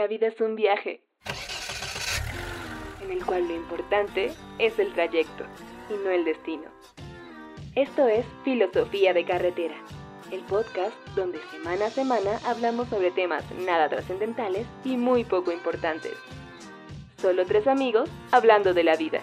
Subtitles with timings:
[0.00, 1.02] La vida es un viaje
[3.02, 5.44] en el cual lo importante es el trayecto
[5.90, 6.70] y no el destino.
[7.74, 9.74] Esto es Filosofía de Carretera,
[10.32, 16.14] el podcast donde semana a semana hablamos sobre temas nada trascendentales y muy poco importantes.
[17.18, 19.20] Solo tres amigos hablando de la vida.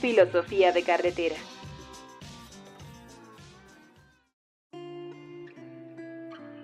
[0.00, 1.34] Filosofía de Carretera.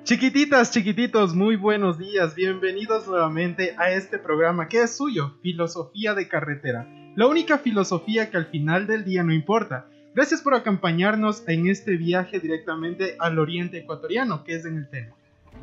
[0.06, 2.36] Chiquititas, chiquititos, muy buenos días.
[2.36, 6.86] Bienvenidos nuevamente a este programa que es suyo, Filosofía de Carretera.
[7.16, 9.88] La única filosofía que al final del día no importa.
[10.14, 15.16] Gracias por acompañarnos en este viaje directamente al oriente ecuatoriano, que es en el tema.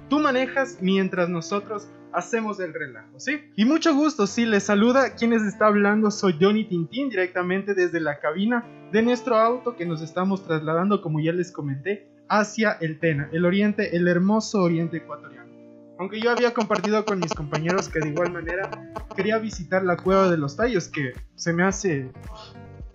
[0.09, 3.49] Tú manejas mientras nosotros hacemos el relajo, ¿sí?
[3.55, 5.15] Y mucho gusto, sí, les saluda.
[5.15, 9.85] Quien les está hablando soy Johnny Tintín, directamente desde la cabina de nuestro auto que
[9.85, 14.97] nos estamos trasladando, como ya les comenté, hacia el Tena, el oriente, el hermoso oriente
[14.97, 15.51] ecuatoriano.
[15.99, 18.69] Aunque yo había compartido con mis compañeros que de igual manera
[19.15, 22.11] quería visitar la cueva de los tallos, que se me hace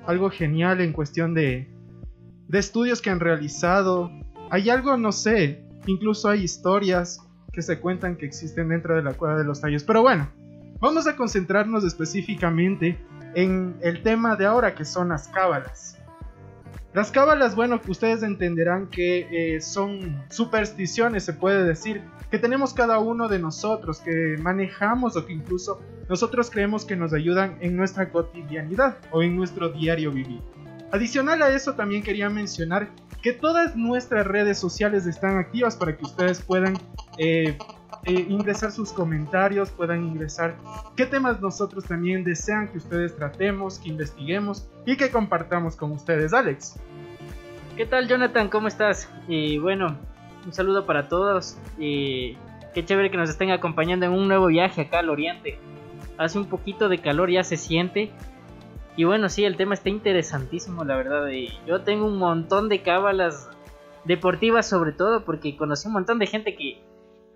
[0.06, 1.69] algo genial en cuestión de,
[2.48, 4.11] de estudios que han realizado.
[4.50, 7.20] Hay algo, no sé, incluso hay historias
[7.53, 9.84] que se cuentan que existen dentro de la cueva de los tallos.
[9.84, 10.28] Pero bueno,
[10.81, 12.98] vamos a concentrarnos específicamente
[13.34, 15.97] en el tema de ahora que son las cábalas.
[16.94, 22.98] Las cábalas, bueno, ustedes entenderán que eh, son supersticiones, se puede decir, que tenemos cada
[22.98, 28.11] uno de nosotros, que manejamos o que incluso nosotros creemos que nos ayudan en nuestra
[28.11, 30.41] cotidianidad o en nuestro diario vivir.
[30.91, 32.89] Adicional a eso también quería mencionar
[33.22, 36.78] que todas nuestras redes sociales están activas para que ustedes puedan
[37.19, 37.59] eh,
[38.04, 40.56] eh, ingresar sus comentarios, puedan ingresar
[40.96, 46.32] qué temas nosotros también desean que ustedes tratemos, que investiguemos y que compartamos con ustedes,
[46.32, 46.76] Alex.
[47.76, 48.48] ¿Qué tal Jonathan?
[48.48, 49.08] ¿Cómo estás?
[49.28, 49.96] Y bueno,
[50.44, 52.36] un saludo para todos y
[52.74, 55.58] qué chévere que nos estén acompañando en un nuevo viaje acá al oriente.
[56.16, 58.10] Hace un poquito de calor, ya se siente.
[58.96, 61.28] Y bueno, sí, el tema está interesantísimo, la verdad.
[61.28, 63.48] Y yo tengo un montón de cábalas
[64.04, 66.82] deportivas sobre todo porque conocí un montón de gente que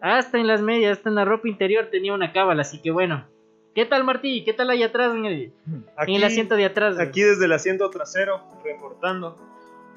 [0.02, 3.24] hasta en las medias, hasta en la ropa interior tenía una cábala, así que bueno.
[3.74, 4.44] ¿Qué tal Martí?
[4.44, 6.98] ¿Qué tal ahí atrás en el, en el asiento de atrás?
[6.98, 9.38] Aquí desde el asiento trasero, reportando.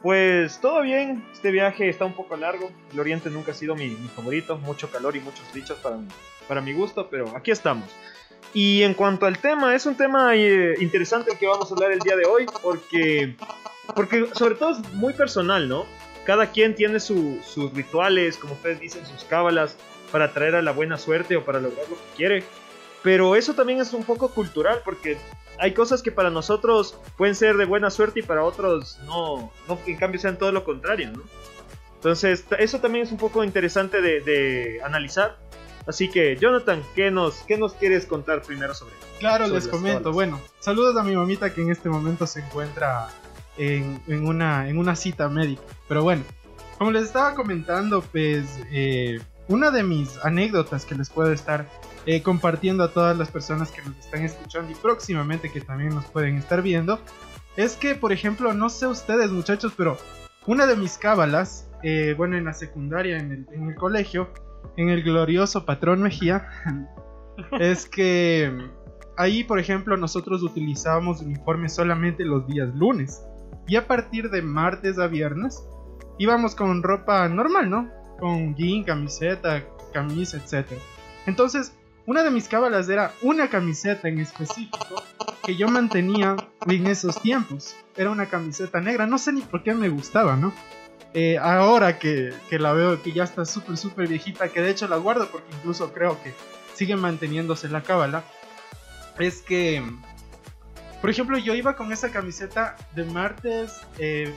[0.02, 2.72] Pues todo bien, este viaje está un poco largo.
[2.94, 5.98] El Oriente nunca ha sido mi, favorito, mucho calor y muchos bichos para,
[6.48, 7.90] para mi gusto, pero aquí estamos.
[8.54, 11.92] Y en cuanto al tema, es un tema eh, interesante el que vamos a hablar
[11.92, 13.36] el día de hoy, porque,
[13.94, 15.86] porque sobre todo es muy personal, ¿no?
[16.24, 19.78] Cada quien tiene sus rituales, como ustedes dicen, sus cábalas,
[20.16, 22.44] para traer a la buena suerte o para lograr lo que quiere.
[23.04, 25.18] Pero eso también es un poco cultural porque
[25.60, 29.78] hay cosas que para nosotros pueden ser de buena suerte y para otros no, no
[29.86, 31.22] en cambio sean todo lo contrario, ¿no?
[31.96, 35.38] Entonces, eso también es un poco interesante de, analizar.
[35.86, 40.14] Así que, Jonathan, ¿qué nos, qué nos quieres contar primero sobre Claro, les comento.
[40.14, 43.10] Bueno, saludos a mi mamita que en este momento se encuentra
[43.58, 45.64] en, en, una, en una cita médica.
[45.90, 46.24] Pero bueno,
[46.78, 51.68] como les estaba comentando, pues eh, una de mis anécdotas que les puedo estar
[52.06, 56.06] eh, compartiendo a todas las personas que nos están escuchando y próximamente que también nos
[56.06, 57.00] pueden estar viendo,
[57.58, 59.98] es que, por ejemplo, no sé ustedes muchachos, pero
[60.46, 64.30] una de mis cábalas, eh, bueno, en la secundaria, en el, en el colegio,
[64.78, 66.48] en el glorioso patrón Mejía,
[67.60, 68.52] es que
[69.18, 73.24] ahí, por ejemplo, nosotros utilizábamos uniformes solamente los días lunes.
[73.68, 75.68] Y a partir de martes a viernes
[76.20, 77.90] íbamos con ropa normal, ¿no?
[78.20, 80.68] Con jean, camiseta, camisa, etc.
[81.26, 81.74] Entonces,
[82.06, 85.04] una de mis cábalas era una camiseta en específico
[85.44, 86.36] que yo mantenía
[86.68, 87.76] en esos tiempos.
[87.96, 90.54] Era una camiseta negra, no sé ni por qué me gustaba, ¿no?
[91.14, 94.88] Eh, ahora que, que, la veo que ya está súper, súper viejita, que de hecho
[94.88, 96.34] la guardo porque incluso creo que
[96.74, 98.26] sigue manteniéndose la cábala,
[99.18, 99.82] es que,
[101.00, 104.34] por ejemplo, yo iba con esa camiseta de martes, eh,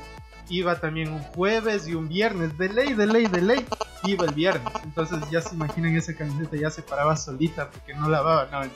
[0.48, 3.66] iba también un jueves y un viernes, de ley, de ley, de ley,
[4.04, 4.72] iba el viernes.
[4.84, 8.70] Entonces ya se imaginan esa camiseta ya se paraba solita porque no lavaba, no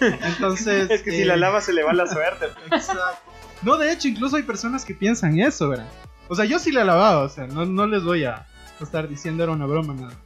[0.00, 0.90] Entonces...
[0.90, 2.46] es que si la eh, lava se le va la suerte.
[2.70, 3.30] Exacto.
[3.62, 5.88] No, de hecho, incluso hay personas que piensan eso, ¿verdad?
[6.28, 8.46] O sea, yo sí la lavaba, o sea, no, no les voy a
[8.80, 10.16] estar diciendo era una broma nada más.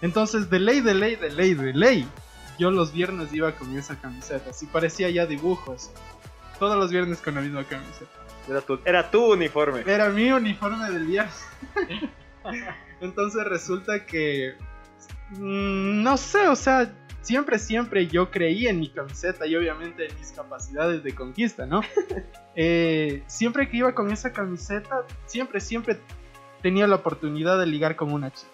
[0.00, 2.08] Entonces, de ley, de ley, de ley, de ley,
[2.58, 5.90] yo los viernes iba con esa camiseta, así parecía ya dibujos.
[6.58, 8.23] Todos los viernes con la misma camiseta.
[8.48, 9.82] Era tu, era tu uniforme.
[9.86, 11.44] Era mi uniforme del viaje.
[13.00, 14.54] Entonces resulta que...
[15.30, 16.92] Mm, no sé, o sea,
[17.22, 21.80] siempre, siempre yo creí en mi camiseta y obviamente en mis capacidades de conquista, ¿no?
[22.56, 25.98] Eh, siempre que iba con esa camiseta, siempre, siempre
[26.62, 28.52] tenía la oportunidad de ligar con una chica.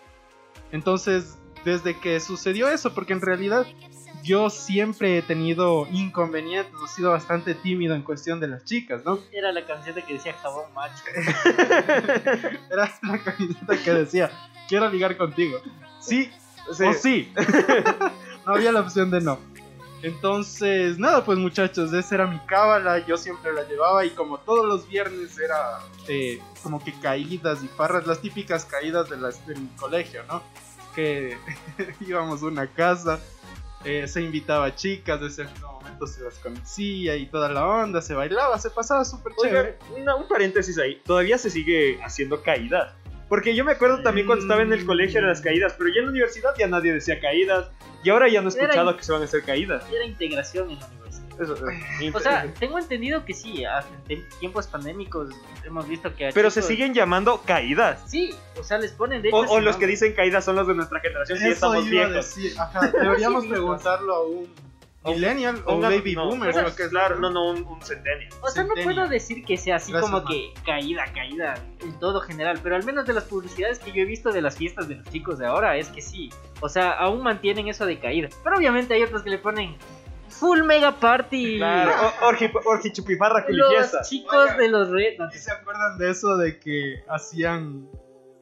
[0.73, 3.67] Entonces, desde que sucedió eso, porque en realidad
[4.23, 9.19] yo siempre he tenido inconvenientes, he sido bastante tímido en cuestión de las chicas, ¿no?
[9.33, 11.03] Era la camiseta que decía jabón macho.
[12.71, 14.31] Era la camiseta que decía,
[14.69, 15.59] quiero ligar contigo.
[16.01, 16.31] Sí,
[16.73, 16.85] Sí.
[16.85, 17.33] o sí.
[18.47, 19.39] no había la opción de no.
[20.03, 24.65] Entonces, nada, pues muchachos, esa era mi cábala, yo siempre la llevaba y como todos
[24.67, 29.69] los viernes era eh, como que caídas y farras, las típicas caídas de las, del
[29.77, 30.43] colegio, ¿no?
[30.95, 31.37] Que
[32.01, 33.21] íbamos a una casa,
[33.85, 38.03] eh, se invitaba a chicas, desde ese momento se las conocía y toda la onda,
[38.03, 39.79] se bailaba, se pasaba súper chévere.
[39.97, 41.01] Una- un paréntesis ahí.
[41.05, 42.93] Todavía se sigue haciendo caídas.
[43.29, 46.01] Porque yo me acuerdo también cuando estaba en el colegio eran las caídas, pero ya
[46.01, 47.71] en la universidad ya nadie decía caídas.
[48.03, 49.85] Y ahora ya no he Era escuchado in- que se van a hacer caídas.
[49.93, 51.00] Era integración en la universidad.
[51.41, 51.55] Eso,
[52.15, 53.65] O sea, tengo entendido que sí,
[54.09, 55.31] en tiempos pandémicos
[55.65, 56.31] hemos visto que...
[56.35, 58.03] pero se siguen llamando caídas.
[58.07, 60.67] Sí, o sea, les ponen de O, hecho o los que dicen caídas son los
[60.69, 62.37] de nuestra generación Eso estamos viejos.
[62.59, 64.49] ajá, deberíamos preguntarlo a un
[65.03, 67.81] millennial o Un- baby no, boomer, no, lo que es claro, no, no, un, un
[67.81, 68.29] centennial.
[68.43, 70.31] O sea, no puedo decir que sea así Gracias, como man.
[70.31, 74.05] que caída, caída en todo general, pero al menos de las publicidades que yo he
[74.05, 76.29] visto de las fiestas de los chicos de ahora es que sí.
[76.61, 78.29] O sea, aún mantienen eso de caída.
[78.45, 79.75] Pero obviamente hay otros que le ponen
[80.41, 81.59] full mega party.
[81.59, 81.93] Claro,
[82.23, 84.03] orgi, orgi chupifarra Los culifiesta.
[84.03, 84.57] chicos Oiga.
[84.57, 85.35] de los retos.
[85.35, 87.89] ¿Y se acuerdan de eso de que hacían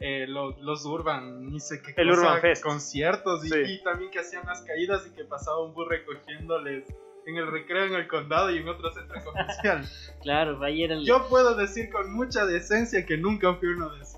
[0.00, 2.62] eh, lo- los Urban, ni sé qué El cosa, Urban Fest.
[2.62, 3.58] conciertos y, Sí.
[3.66, 6.84] y también que hacían las caídas y que pasaba un bus recogiéndoles
[7.26, 9.84] en el recreo en el condado y en otro centro comercial.
[10.22, 11.04] Claro, ahí era el.
[11.04, 14.18] Yo puedo decir con mucha decencia que nunca fui uno de esos.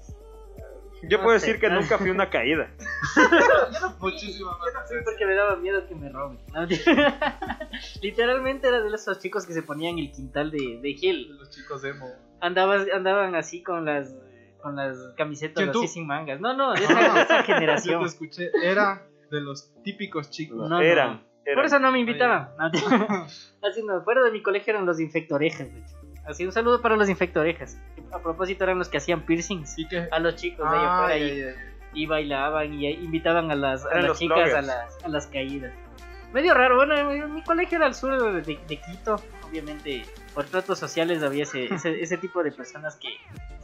[1.02, 2.70] Yo No puedo decir que nunca fui una caída.
[4.00, 5.04] Muchísima más Sí, decencia.
[5.04, 6.38] porque me daba miedo que me roben.
[6.52, 6.66] ¿no?
[8.02, 11.36] Literalmente era de esos chicos que se ponían el quintal de, de Gil.
[11.38, 12.06] Los chicos emo.
[12.40, 14.14] Andabas, andaban así con las
[14.62, 16.38] con las camisetas así sin mangas.
[16.40, 18.04] No, no, de esa, Yo te generación.
[18.04, 20.58] escuché, era de los típicos chicos.
[20.58, 20.80] No, no.
[20.80, 21.54] eran, eran.
[21.56, 22.50] Por eso no me invitaban.
[22.58, 25.72] Así no, fuera de mi colegio eran los infectorejas.
[25.72, 25.96] de hecho.
[26.26, 27.78] Así un saludo para los infectorejas.
[28.12, 30.08] A propósito eran los que hacían piercings que...
[30.10, 31.54] a los chicos de allá Ah, afuera ya,
[31.94, 35.72] y, bailaban y invitaban a las, a las chicas a las, a las caídas.
[36.32, 39.16] Medio raro, bueno, mi, mi colegio era al sur de, de- de Quito,
[39.48, 43.08] obviamente por tratos sociales había ese, ese, ese tipo de personas que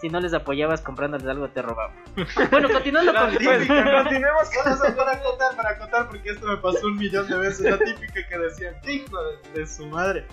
[0.01, 1.95] si no les apoyabas comprándoles algo te robaban.
[2.51, 4.03] Bueno, continuando con típica.
[4.03, 7.61] Continuemos con eso para acotar, para acotar, porque esto me pasó un millón de veces.
[7.71, 10.27] La típica que decían, hijo de, de su madre,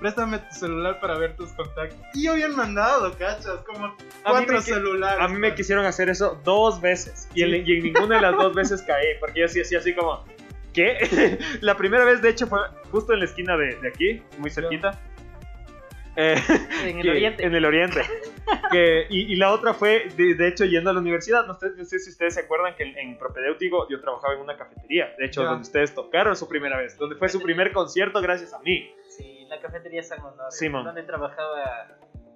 [0.00, 1.98] préstame tu celular para ver tus contactos.
[2.14, 3.94] Y yo bien mandado, cachas, como
[4.24, 5.20] cuatro celulares.
[5.24, 8.32] A mí me quisieron hacer eso dos veces y, en, y en ninguna de las
[8.36, 10.24] dos veces caí, porque yo sí hacía así como,
[10.74, 11.38] ¿qué?
[11.60, 12.60] la primera vez, de hecho, fue
[12.90, 14.98] justo en la esquina de, de aquí, muy cerquita.
[16.16, 16.34] Eh,
[16.84, 17.44] en el que- oriente.
[17.46, 18.02] En el oriente.
[18.72, 21.46] Que- y, y la otra fue, de, de hecho, yendo a la universidad.
[21.46, 24.40] No sé, no sé si ustedes se acuerdan que en, en Propedéutico yo trabajaba en
[24.40, 25.14] una cafetería.
[25.18, 26.98] De hecho, donde ustedes tocaron su primera vez.
[26.98, 28.90] Donde fue su primer concierto gracias a mí.
[29.50, 30.84] La cafetería San Honor, Simón.
[30.84, 31.88] donde trabajaba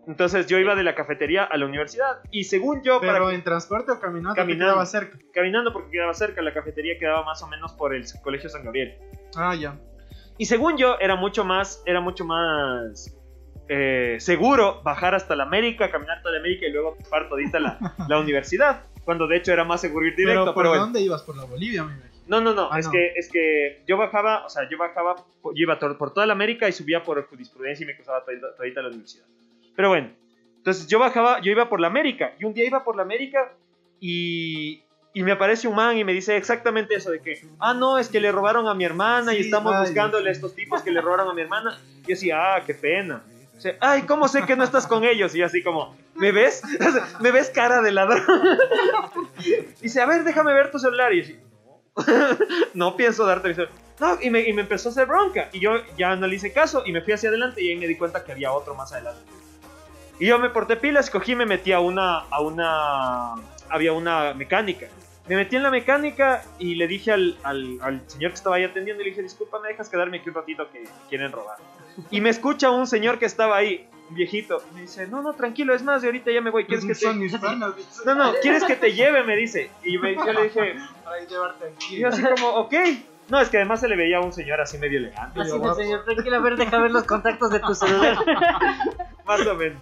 [0.07, 2.19] Entonces yo iba de la cafetería a la universidad.
[2.31, 4.65] Y según yo, Pero para, en transporte o caminando, Caminando.
[4.73, 5.17] quedaba cerca.
[5.33, 8.99] caminando porque quedaba cerca, la cafetería quedaba más o menos por el colegio San Gabriel.
[9.37, 9.79] Ah, ya.
[10.37, 13.17] Y según yo, era mucho más, era mucho más
[13.69, 17.79] eh, seguro bajar hasta la América, caminar toda la América y luego pasar todita la,
[18.09, 18.83] la universidad.
[19.05, 20.41] Cuando de hecho era más seguro ir directo.
[20.43, 20.85] pero ¿por pero bueno.
[20.85, 21.23] dónde ibas?
[21.23, 22.14] Por la Bolivia, me imagino.
[22.27, 22.93] No, no, no, Ah, es, no.
[22.93, 26.69] Que, es que yo bajaba, o sea, yo bajaba, yo iba por, toda la América
[26.69, 29.25] y subía por jurisprudencia y me cruzaba todita, la universidad.
[29.77, 30.11] Pero bueno,
[30.57, 33.53] entonces yo bajaba, yo iba por la América y un día iba por la América
[34.01, 34.83] y,
[35.13, 38.09] y me aparece un man y me dice exactamente eso de que, ah, no, es
[38.09, 40.91] que le robaron a mi hermana y Sí, estamos ay, buscándole a estos tipos que
[40.91, 41.79] le robaron a mi hermana.
[41.99, 43.23] Y yo decía, ah, qué pena.
[43.55, 45.35] Dice, ay, ¿cómo sé que no estás con ellos?
[45.35, 46.63] Y yo así como, ¿me ves?
[47.21, 48.23] ¿Me ves cara de ladrón?
[49.81, 51.13] Dice, a ver, déjame ver tu celular.
[51.13, 51.35] Y yo
[52.75, 53.75] no pienso darte celular.
[54.01, 55.49] No, y me, y me empezó a hacer bronca.
[55.53, 57.87] Y yo ya no le hice caso y me fui hacia adelante y ahí me
[57.87, 59.23] di cuenta que había otro más adelante.
[60.19, 63.35] Y yo me porté pilas, cogí y me metí a una, a una,
[63.69, 64.87] había una mecánica.
[65.27, 68.65] Me metí en la mecánica y le dije al, al, al señor que estaba ahí
[68.65, 71.57] atendiendo, y le dije, disculpa, me dejas quedarme aquí un ratito que quieren robar.
[72.11, 75.33] Y me escucha un señor que estaba ahí, un viejito, y me dice, no, no,
[75.35, 77.01] tranquilo, es más, de ahorita ya me voy, ¿quieres que te...
[77.01, 77.73] Son mis panas.
[78.07, 79.23] No, no, ¿quieres que te lleve?
[79.25, 79.71] Me dice.
[79.83, 81.97] Y me- yo le dije, Para llevarte aquí.
[81.97, 82.75] y yo así como, ok.
[83.29, 85.41] No, es que además se le veía a un señor así medio elegante.
[85.41, 88.19] Así de señor, tranquilo, a ver, deja ver los contactos de tu celular.
[89.27, 89.81] Más o menos.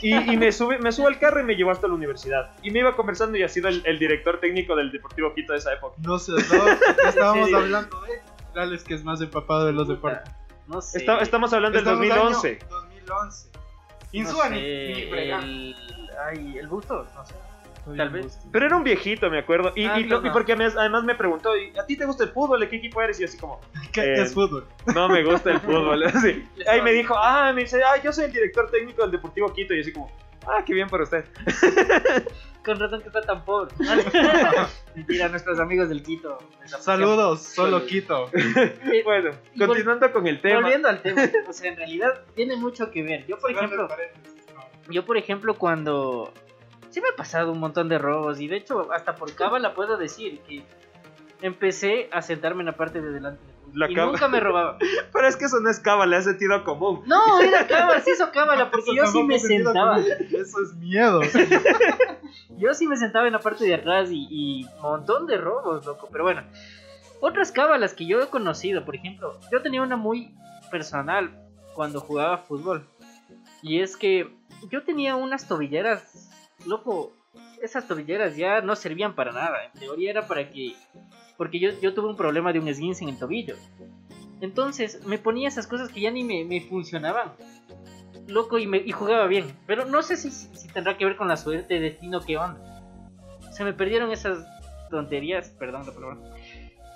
[0.00, 2.52] Y, y me, sube, me subo al carro y me llevó hasta la universidad.
[2.62, 5.58] Y me iba conversando y ha sido el, el director técnico del Deportivo Quito de
[5.58, 5.94] esa época.
[6.02, 7.54] No sé, no, estábamos Sí.
[7.54, 10.32] hablando de Alex, que es más empapado de los deportes.
[10.66, 10.98] No sé.
[10.98, 12.48] Está- estamos hablando del Estamos 2011.
[12.48, 12.79] año
[13.10, 13.48] 2011.
[13.52, 13.60] no
[14.12, 15.76] Insúa, sé, ni el,
[16.26, 17.34] ay, el busto, no sé.
[17.96, 18.38] Tal vez.
[18.52, 19.72] Pero era un viejito, me acuerdo.
[19.74, 22.60] Y, Ah, y, porque además, además me preguntó, ¿y ¿a ti te gusta el fútbol?
[22.60, 23.18] ¿De qué equipo eres?
[23.18, 23.58] Y yo así como,
[23.92, 24.66] ¿Qué Eh, es fútbol?
[24.94, 26.02] no me gusta el fútbol.
[26.14, 26.46] Así.
[26.68, 29.72] Ahí me dijo, ah, me dice, ah, yo soy el director técnico del Deportivo Quito.
[29.72, 30.10] Y yo así como,
[30.50, 31.24] ah, qué bien por usted.
[32.64, 33.74] Con razón que está tan pobre.
[34.94, 36.36] Mentira, nuestros amigos del Quito.
[36.66, 37.86] Saludos, solo.
[37.86, 38.28] Quito.
[38.34, 40.60] Eh, Bueno, vol- continuando con el tema.
[40.60, 43.26] Volviendo al tema, o sea, en realidad tiene mucho que ver.
[43.26, 43.88] Yo, por ejemplo,
[44.90, 46.32] yo, por ejemplo, cuando.
[46.90, 49.96] Sí me ha pasado un montón de robos y de hecho, hasta por cábala puedo
[49.96, 50.62] decir que
[51.40, 53.42] empecé a sentarme en la parte de delante.
[53.74, 54.12] La y cábala.
[54.12, 54.78] nunca me robaba.
[55.12, 57.02] Pero es que eso no es cábala, es sentido común.
[57.06, 59.94] No, era cábala, sí hizo cábala, porque Eso yo sí me sentaba.
[59.96, 60.08] común.
[60.32, 61.20] Eso es miedo.
[62.58, 66.08] Yo sí me sentaba en la parte de atrás y, y montón de robos, loco.
[66.12, 66.42] Pero bueno,
[67.20, 70.34] otras cábalas que yo he conocido, por ejemplo, yo tenía una muy
[70.70, 71.30] personal
[71.74, 72.86] cuando jugaba fútbol.
[73.62, 74.28] Y es que
[74.70, 76.30] yo tenía unas tobilleras,
[76.66, 77.12] loco,
[77.62, 79.64] esas tobilleras ya no servían para nada.
[79.72, 80.74] En teoría era para que...
[81.40, 83.56] Porque yo, yo tuve un problema de un esguince en el tobillo.
[84.42, 87.32] Entonces me ponía esas cosas que ya ni me, me funcionaban.
[88.26, 89.46] Loco, y, me, y jugaba bien.
[89.66, 92.60] Pero no sé si, si tendrá que ver con la suerte, destino, qué onda.
[93.52, 94.44] Se me perdieron esas
[94.90, 96.18] tonterías, perdón la palabra.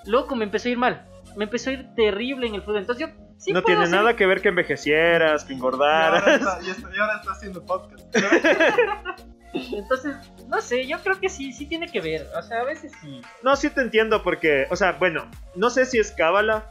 [0.05, 1.07] Loco, me empezó a ir mal.
[1.37, 2.81] Me empezó a ir terrible en el fútbol.
[2.81, 6.27] Entonces yo sí no tiene hacer- nada que ver que envejecieras, que Y ahora, engordaras.
[6.29, 8.15] está, y está- y ahora está haciendo podcast.
[9.55, 10.17] Entonces,
[10.49, 12.27] no sé, yo creo que sí, sí tiene que ver.
[12.37, 13.21] O sea, a veces sí.
[13.43, 16.65] No, sí te entiendo porque, o sea, bueno, no sé si es cábala,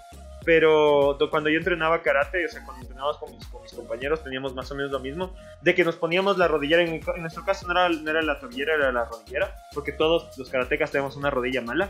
[0.45, 4.23] pero do- cuando yo entrenaba karate, o sea, cuando entrenábamos con mis, con mis compañeros,
[4.23, 7.45] teníamos más o menos lo mismo, de que nos poníamos la rodillera, en, en nuestro
[7.45, 11.15] caso no era, no era la tobillera, era la rodillera, porque todos los karatecas tenemos
[11.15, 11.89] una rodilla mala,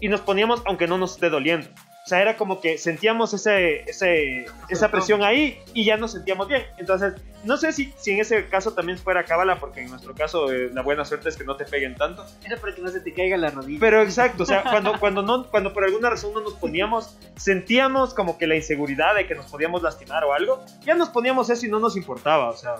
[0.00, 1.68] y nos poníamos aunque no nos esté doliendo.
[2.08, 6.48] O sea, era como que sentíamos ese, ese, esa presión ahí y ya nos sentíamos
[6.48, 6.62] bien.
[6.78, 7.12] Entonces,
[7.44, 10.70] no sé si, si en ese caso también fuera cábala, porque en nuestro caso eh,
[10.72, 12.24] la buena suerte es que no te peguen tanto.
[12.42, 13.78] Era para que no se te caiga la rodilla.
[13.78, 18.14] Pero exacto, o sea, cuando, cuando, no, cuando por alguna razón no nos poníamos, sentíamos
[18.14, 21.66] como que la inseguridad de que nos podíamos lastimar o algo, ya nos poníamos eso
[21.66, 22.76] y no nos importaba, o sea.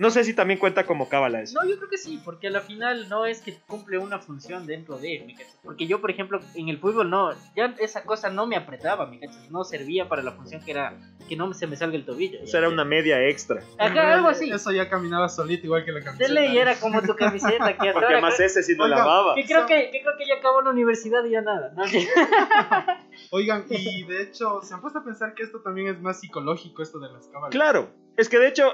[0.00, 1.60] No sé si también cuenta como cábala eso.
[1.60, 4.66] No, yo creo que sí, porque a la final no es que cumple una función
[4.66, 5.58] dentro de, ¿me cachas?
[5.62, 9.20] Porque yo, por ejemplo, en el fútbol no, ya esa cosa no me apretaba, ¿me
[9.20, 9.50] cachas?
[9.50, 10.96] No servía para la función que era
[11.28, 12.38] que no se me salga el tobillo.
[12.42, 13.62] O sea, era una media extra.
[13.78, 14.50] Acá algo así.
[14.50, 16.32] Eso ya caminaba solito, igual que la camiseta.
[16.32, 19.34] ley era como tu camiseta que hasta Porque además ese sí no Oiga, lavaba.
[19.34, 21.74] que creo que, que creo que ya acabó la universidad y ya nada.
[21.76, 21.84] ¿no?
[23.32, 26.82] Oigan, y de hecho, se han puesto a pensar que esto también es más psicológico,
[26.82, 27.50] esto de las cábalas.
[27.50, 28.64] Claro, es que de hecho,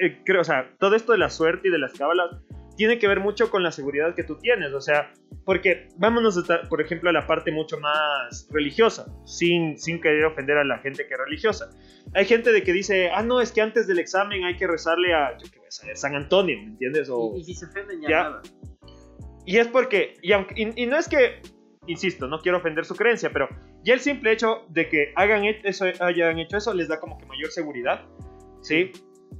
[0.00, 2.30] eh, creo, o sea, todo esto de la suerte y de las cábalas
[2.76, 5.12] tiene que ver mucho con la seguridad que tú tienes, o sea,
[5.44, 10.56] porque vámonos, hasta, por ejemplo, a la parte mucho más religiosa, sin, sin querer ofender
[10.56, 11.68] a la gente que es religiosa.
[12.14, 15.12] Hay gente de que dice, ah, no, es que antes del examen hay que rezarle
[15.12, 17.10] a, yo qué voy a saber, San Antonio, ¿me entiendes?
[17.10, 18.22] O, Y, y si se ofenden ya, Ya.
[18.22, 18.42] nada.
[19.44, 21.42] y es porque, y, aunque- y- y no es que,
[21.86, 23.48] insisto, no quiero ofender su creencia, pero
[23.84, 27.18] ya el simple hecho de que hagan e- eso, hayan hecho eso les da como
[27.18, 28.06] que mayor seguridad,
[28.62, 28.92] ¿sí?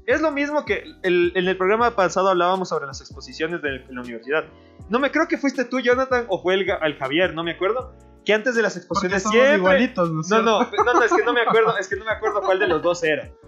[0.06, 4.00] Es lo mismo que el- en el programa pasado hablábamos sobre las exposiciones de, la
[4.00, 4.44] universidad.
[4.88, 6.66] No me creo que fuiste tú, Jonathan, o fue el,
[6.98, 7.94] Javier, no me acuerdo,
[8.24, 9.56] que antes de las exposiciones siempre...
[9.56, 12.10] igualitos, ¿no No, no, no, no, es que no me acuerdo, es que no me
[12.10, 13.28] acuerdo cuál de los dos era.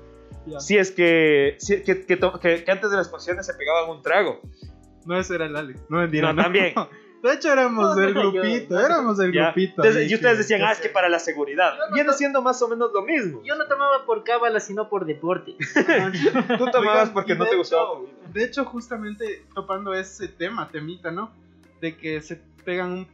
[0.44, 0.58] Ya.
[0.58, 1.94] Si es que, si- que,
[2.66, 4.40] antes de las exposiciones se pegaban un trago.
[5.06, 5.80] No, ese era el Alex.
[5.88, 6.74] No, mentira, No, también.
[7.22, 9.44] De hecho, éramos No, el yo- grupito, éramos el ¿ya?
[9.52, 9.82] grupito.
[9.84, 11.74] Entonces, y ustedes decían, ah, es que para la seguridad.
[11.88, 13.40] No Viene siendo más o menos lo mismo.
[13.44, 15.54] Yo no tomaba por cábala, sino por deporte.
[16.58, 17.88] Tú tomabas porque no te hecho- gustaba.
[18.32, 21.30] De hecho, justamente topando ese tema, temita, ¿no?
[21.80, 23.06] De que se pegan un,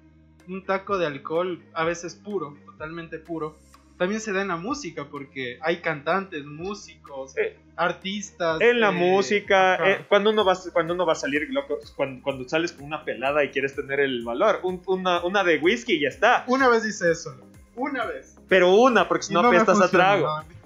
[0.48, 3.56] un taco de alcohol, a veces puro, totalmente puro.
[3.98, 8.60] También se da en la música, porque hay cantantes, músicos, Eh, artistas.
[8.60, 12.22] En la eh, música, eh, cuando, uno va, cuando uno va a salir, loco, cuando,
[12.22, 15.94] cuando sales con una pelada y quieres tener el valor, un- una, una de whisky
[15.94, 16.44] y ya está.
[16.46, 17.34] Una vez hice eso,
[17.74, 18.36] una vez.
[18.48, 20.26] Pero una, porque si no apestas a trago.
[20.26, 20.57] no.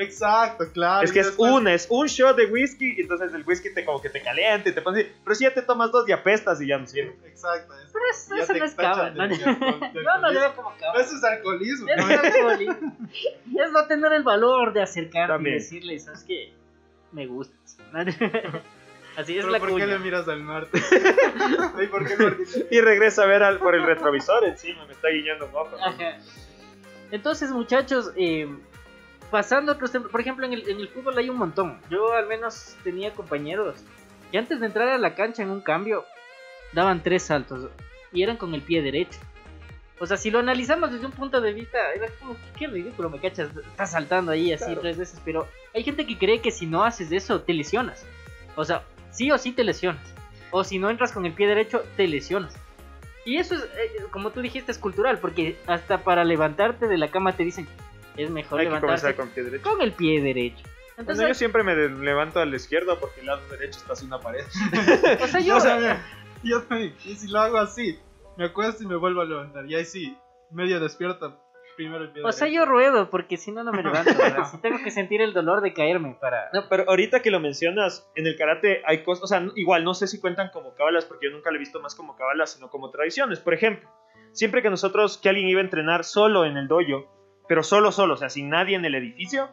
[0.00, 1.04] Exacto, claro.
[1.04, 3.72] Es que y es después- una, es un shot de whisky, y entonces el whisky
[3.74, 6.08] te como que te calienta y te pone así, pero si ya te tomas dos
[6.08, 7.16] y apestas y ya no sirve.
[7.26, 7.74] Exacto.
[7.78, 8.82] es- Pero eso, ya eso te no es de-
[10.02, 10.18] ¿no?
[10.20, 10.72] no le veo como.
[10.98, 11.88] Eso es alcoholismo.
[11.88, 12.06] Es ¿no?
[12.06, 12.96] alcoholismo.
[13.58, 15.56] Es no tener el valor de acercarte También.
[15.56, 16.52] y decirle, ¿sabes qué?
[17.12, 17.76] Me gustas.
[19.16, 20.80] Así es Pero la ¿Por qué le miras al norte?
[21.76, 22.30] Ay, ¿por qué no?
[22.70, 25.76] Y regresa a ver al, por el retrovisor encima, me está guiñando un ojo.
[25.84, 26.16] Ajá.
[27.10, 28.48] Entonces, muchachos, eh,
[29.30, 31.78] pasando otros temas, por ejemplo, en el, en el fútbol hay un montón.
[31.90, 33.76] Yo al menos tenía compañeros
[34.30, 36.04] que antes de entrar a la cancha en un cambio
[36.72, 37.68] daban tres saltos
[38.12, 39.18] y eran con el pie derecho.
[39.98, 43.20] O sea, si lo analizamos desde un punto de vista, era como, qué ridículo, me
[43.20, 44.80] cachas, estás saltando ahí así Claro.
[44.80, 48.06] tres veces, pero hay gente que cree que si no haces eso te lesionas.
[48.56, 50.02] O sea, sí o sí te lesionas.
[50.52, 52.54] O si no entras con el pie derecho, te lesionas.
[53.26, 57.10] Y eso es, eh, como tú dijiste, es cultural, porque hasta para levantarte de la
[57.10, 57.68] cama te dicen,
[58.16, 59.70] es mejor Hay que levantarse comenzar con pie derecho.
[59.70, 60.62] con el pie derecho.
[60.62, 64.06] Bueno, Entonces, yo siempre me levanto a la izquierda porque el lado derecho está hacia
[64.06, 64.44] una pared.
[65.22, 66.04] o sea, yo, O sea, mira,
[66.42, 66.94] yo también.
[67.04, 67.98] Y si lo hago así,
[68.36, 69.64] me acuesto y me vuelvo a levantar.
[69.66, 70.16] Y ahí sí,
[70.50, 71.38] medio despierto.
[71.76, 72.64] Primero el pie o sea, derecho.
[72.64, 74.12] yo ruedo, porque si no, no me levanto.
[74.60, 76.50] tengo que sentir el dolor de caerme para...
[76.52, 79.94] No, pero ahorita que lo mencionas, en el karate hay cosas, o sea, igual no
[79.94, 82.68] sé si cuentan como cábalas, porque yo nunca lo he visto más como cábalas, sino
[82.68, 83.40] como tradiciones.
[83.40, 83.88] Por ejemplo,
[84.32, 87.08] siempre que nosotros, que alguien iba a entrenar solo en el dojo,
[87.50, 89.48] pero solo, solo, o sea, sin nadie en el edificio,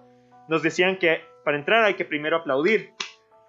[0.49, 2.91] nos decían que para entrar hay que primero aplaudir.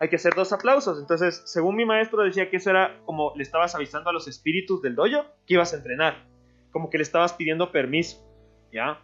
[0.00, 0.98] Hay que hacer dos aplausos.
[0.98, 4.80] Entonces, según mi maestro decía que eso era como le estabas avisando a los espíritus
[4.80, 6.24] del dojo que ibas a entrenar.
[6.70, 8.26] Como que le estabas pidiendo permiso.
[8.72, 9.02] ¿Ya?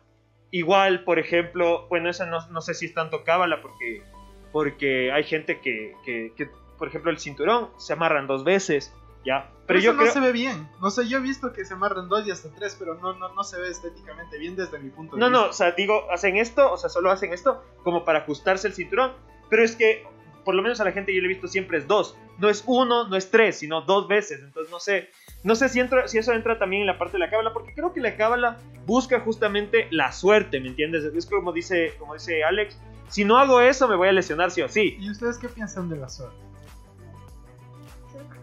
[0.51, 4.03] Igual, por ejemplo, bueno, esa no, no sé si es tanto cábala porque,
[4.51, 6.49] porque hay gente que, que, que,
[6.79, 9.49] por ejemplo, el cinturón se amarran dos veces, ¿ya?
[9.51, 10.13] Pero Pero eso yo no creo...
[10.13, 10.69] se ve bien.
[10.81, 13.33] No sé, yo he visto que se amarran dos y hasta tres, pero no, no,
[13.35, 15.43] no se ve estéticamente bien desde mi punto de No, vista.
[15.45, 18.75] no, o sea, digo, hacen esto, o sea, solo hacen esto como para ajustarse el
[18.75, 19.13] cinturón,
[19.49, 20.07] pero es que,
[20.45, 22.63] por lo menos a la gente yo le he visto siempre es dos, no es
[22.67, 25.11] uno, no es tres, sino dos veces, entonces no sé,
[25.43, 27.73] no sé si, entra, si eso entra también en la parte de la cábala, porque
[27.75, 31.05] creo que la cábala busca justamente la suerte, ¿me entiendes?
[31.05, 32.79] Es como dice, como dice Alex,
[33.09, 34.97] si no hago eso me voy a lesionar sí o sí.
[35.01, 36.37] ¿Y ustedes qué piensan de la suerte?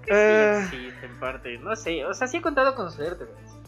[0.08, 0.68] Eh.
[0.70, 3.26] Sí, en parte, no sé, o sea, sí he contado con suerte.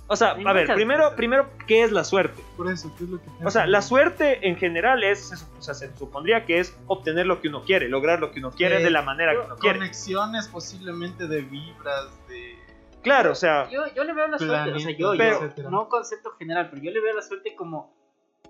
[0.08, 2.44] O sea, a ver, primero, primero, ¿qué es la suerte?
[2.58, 5.74] Por eso, ¿qué es lo que O sea, la suerte en general es, o sea,
[5.74, 8.84] se supondría que es obtener lo que uno quiere, lograr lo que uno quiere Eh,
[8.84, 9.80] de la manera que uno quiere.
[9.80, 12.58] Conexiones posiblemente de vibras, de...
[13.02, 15.88] Claro, o sea, Yo, yo le veo la suerte, o sea, yo, Planetas, yo, no
[15.88, 17.94] concepto general, pero yo le veo la suerte como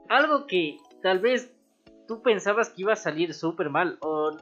[0.10, 1.52] algo que tal vez
[2.08, 4.38] tú pensabas que iba a salir súper mal o,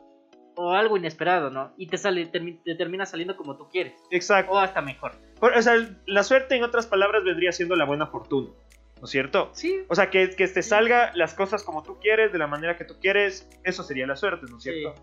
[0.56, 1.74] o algo inesperado, ¿no?
[1.78, 4.52] Y te sale, termi- te termina saliendo como tú quieres, exacto.
[4.54, 5.14] o hasta mejor.
[5.40, 8.50] Por- o sea, la suerte, en otras palabras, vendría siendo la buena fortuna,
[9.00, 9.50] ¿no es cierto?
[9.54, 12.78] Sí, O sea, que, que te salga las cosas como tú quieres, de la manera
[12.78, 14.94] que tú quieres, eso sería la suerte, ¿no es cierto?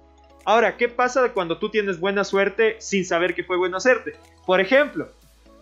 [0.44, 4.12] Ahora, ¿qué pasa cuando tú tienes buena suerte sin saber que fue buena suerte?
[4.46, 5.08] Por ejemplo,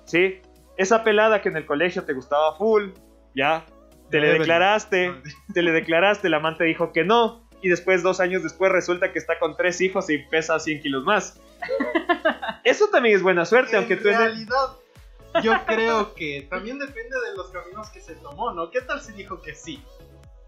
[0.05, 0.41] ¿sí?
[0.77, 2.91] Esa pelada que en el colegio te gustaba full,
[3.35, 3.65] ya,
[4.11, 5.13] te le declaraste,
[5.55, 9.19] te le declaraste, la amante dijo que no, y después, dos años después, resulta que
[9.19, 11.41] está con tres hijos y pesa 100 kilos más.
[12.65, 14.77] Eso también es buena suerte, aunque tú en realidad,
[15.43, 18.71] yo creo que también depende de los caminos que se tomó, ¿no?
[18.71, 19.83] ¿Qué tal si dijo que sí?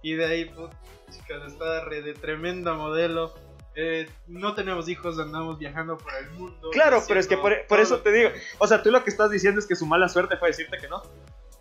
[0.01, 0.71] Y de ahí, pues,
[1.11, 3.35] chicas, está re de tremenda modelo.
[3.75, 6.71] eh, no tenemos hijos, andamos viajando por el mundo.
[6.71, 9.59] Claro, pero es que por, eso te digo, o sea, tú lo que estás diciendo
[9.59, 11.03] es que su mala suerte fue decirte que no.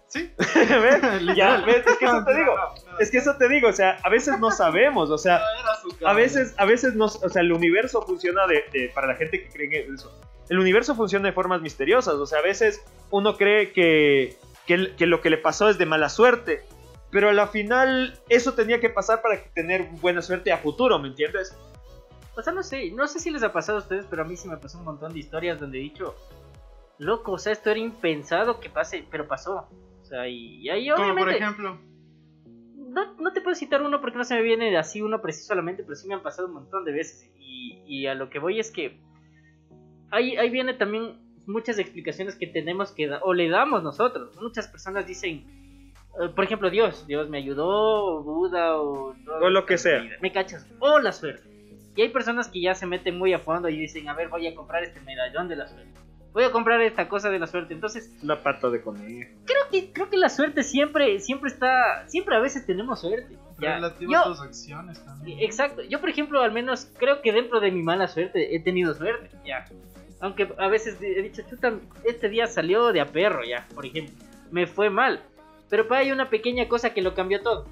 [0.08, 1.02] Sí, ¿Ves?
[1.36, 1.66] Ya, literal.
[1.66, 1.86] ¿ves?
[1.86, 2.56] Es que eso te digo.
[3.00, 5.42] Es que eso te digo, o sea, a veces no sabemos, o sea,
[6.06, 9.44] a veces, a veces no, o sea, el universo funciona de, de- para la gente
[9.44, 10.12] que cree en eso.
[10.50, 15.06] El universo funciona de formas misteriosas, o sea, a veces uno cree que, que, que
[15.06, 16.64] lo que le pasó es de mala suerte,
[17.12, 21.10] pero a la final eso tenía que pasar para tener buena suerte a futuro, ¿me
[21.10, 21.54] entiendes?
[22.38, 24.38] O sea, no sé, no sé si les ha pasado a ustedes, pero a mí
[24.38, 26.16] sí me pasó un montón de historias donde he dicho,
[26.98, 29.68] loco, o sea, esto era impensado que pase, pero pasó.
[30.08, 31.34] O sea, y, y ahí Como obviamente...
[31.34, 31.82] por ejemplo,
[32.76, 35.58] no, no te puedo citar uno porque no se me viene así uno preciso a
[35.58, 37.30] la mente, pero sí me han pasado un montón de veces.
[37.38, 39.02] Y, y a lo que voy es que
[40.12, 44.34] ahí, ahí viene también muchas explicaciones que tenemos que dar, o le damos nosotros.
[44.42, 45.46] Muchas personas dicen,
[46.22, 50.02] eh, por ejemplo, Dios, Dios me ayudó, o Buda, o, O lo que sea.
[50.22, 51.50] Me cachas, o la suerte.
[51.98, 54.48] Y hay personas que ya se meten muy a fondo y dicen, a ver, voy
[54.48, 56.07] a comprar este medallón de la suerte.
[56.38, 57.74] Voy a comprar esta cosa de la suerte.
[57.74, 59.32] Entonces, La pata de conejo.
[59.44, 63.36] creo que, creo que la suerte siempre, siempre está, siempre a veces tenemos suerte.
[63.60, 63.74] Ya.
[63.74, 65.40] relativo Yo- a tus acciones también.
[65.40, 68.94] Exacto, yo por ejemplo al menos creo que dentro de mi mala suerte he tenido
[68.94, 69.66] suerte, ya.
[70.20, 71.74] Aunque a veces he dicho, chuta,
[72.04, 74.14] este día salió de a perro, ya, por ejemplo.
[74.52, 75.24] Me fue mal.
[75.70, 77.66] Pero para hay una pequeña cosa que lo cambió todo.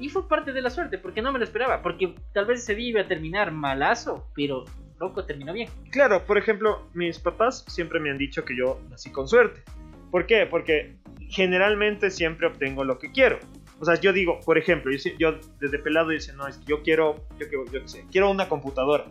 [0.00, 1.82] Y fue parte de la suerte, porque no me lo esperaba.
[1.82, 4.64] Porque tal vez ese día iba a terminar malazo, pero
[5.02, 5.68] loco, terminó bien.
[5.90, 9.62] Claro, por ejemplo, mis papás siempre me han dicho que yo nací con suerte.
[10.10, 10.46] ¿Por qué?
[10.46, 10.96] Porque
[11.28, 13.38] generalmente siempre obtengo lo que quiero.
[13.80, 16.82] O sea, yo digo, por ejemplo, yo, yo desde pelado dice, no, es que yo
[16.82, 19.06] quiero, yo, yo qué sé, quiero una computadora.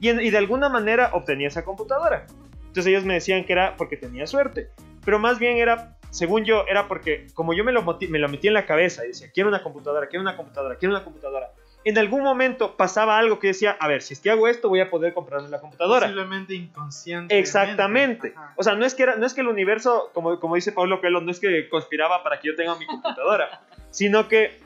[0.00, 2.26] Y, en- y de alguna manera obtenía esa computadora.
[2.66, 4.70] Entonces ellos me decían que era porque tenía suerte.
[5.04, 8.48] Pero más bien era, según yo, era porque como yo me lo, me lo metí
[8.48, 11.50] en la cabeza y decía, quiero una computadora, quiero una computadora, quiero una computadora.
[11.88, 14.80] En algún momento pasaba algo que decía, a ver, si es que hago esto voy
[14.80, 16.06] a poder comprarme la computadora.
[16.06, 17.38] Posiblemente inconsciente.
[17.38, 18.34] Exactamente.
[18.56, 21.00] O sea, no es que era, no es que el universo, como, como dice Pablo
[21.00, 24.60] Coelho, no es que conspiraba para que yo tenga mi computadora, sino que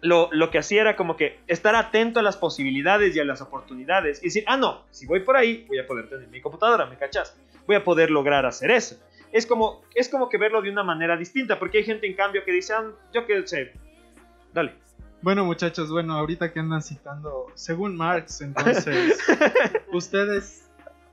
[0.00, 3.40] lo, lo que hacía era como que estar atento a las posibilidades y a las
[3.40, 6.86] oportunidades y decir, ah, no, si voy por ahí, voy a poder tener mi computadora,
[6.86, 7.36] ¿me cachas?
[7.66, 8.96] Voy a poder lograr hacer eso.
[9.32, 12.44] Es como, es como que verlo de una manera distinta, porque hay gente en cambio
[12.44, 13.72] que dice, ah, yo qué sé,
[14.52, 14.84] dale.
[15.24, 19.18] Bueno, muchachos, bueno, ahorita que andan citando, según Marx, entonces,
[19.94, 20.68] ustedes,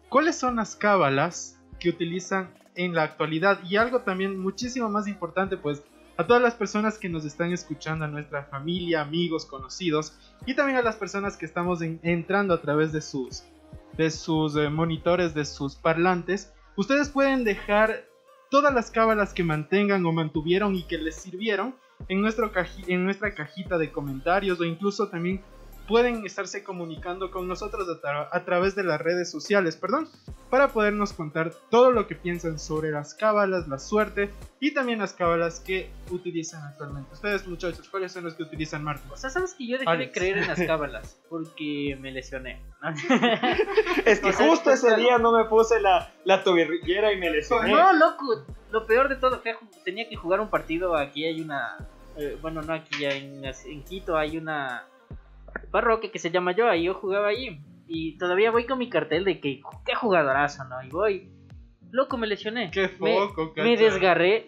[0.09, 3.59] ¿cuáles son las cábalas que utilizan en la actualidad?
[3.63, 5.81] Y algo también muchísimo más importante, pues,
[6.17, 10.13] a todas las personas que nos están escuchando, a nuestra familia, amigos, conocidos,
[10.45, 13.45] y también a las personas que estamos en- entrando a través de sus,
[13.97, 18.03] de sus eh, monitores, de sus parlantes, ustedes pueden dejar
[18.49, 21.75] todas las cábalas que mantengan o mantuvieron y que les sirvieron
[22.07, 22.51] en, nuestro
[22.87, 25.43] en nuestra cajita de comentarios o incluso también
[25.87, 30.07] pueden estarse comunicando con nosotros a, tra- a través de las redes sociales, perdón,
[30.49, 35.13] para podernos contar todo lo que piensan sobre las cábalas, la suerte y también las
[35.13, 37.13] cábalas que utilizan actualmente.
[37.13, 39.09] Ustedes muchachos, ¿cuáles son los que utilizan Martín?
[39.11, 42.61] O sea, sabes que yo dejé de creer en las cábalas porque me lesioné.
[44.05, 47.29] Es que O sea, justo ese día no me puse la, la tobillera y me
[47.29, 47.71] lesioné.
[47.71, 50.95] No, loco, lo peor de todo fue tenía que jugar un partido.
[50.95, 51.77] Aquí hay una.
[52.17, 54.85] eh, bueno, no aquí, ya en, en Quito hay una
[55.71, 57.59] parroquia que se llama Yoa y yo jugaba allí.
[57.87, 60.81] Y todavía voy con mi cartel de que qué jugadorazo, ¿no?
[60.83, 61.29] Y voy.
[61.91, 62.71] Loco, me lesioné.
[62.71, 63.83] Qué me, foco, me cacha.
[63.83, 64.45] desgarré.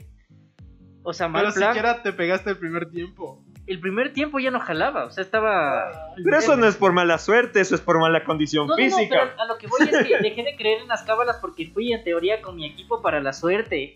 [1.03, 1.73] O sea, mal Pero plan.
[1.73, 3.43] siquiera te pegaste el primer tiempo.
[3.67, 5.05] El primer tiempo ya no jalaba.
[5.05, 6.13] O sea, estaba.
[6.23, 8.89] Pero eso no es por mala suerte, eso es por mala condición No, no, no,
[8.97, 9.07] física.
[9.09, 11.91] pero a lo que voy es que dejé de creer en las cábalas porque fui
[11.91, 13.95] en teoría con mi equipo para la suerte.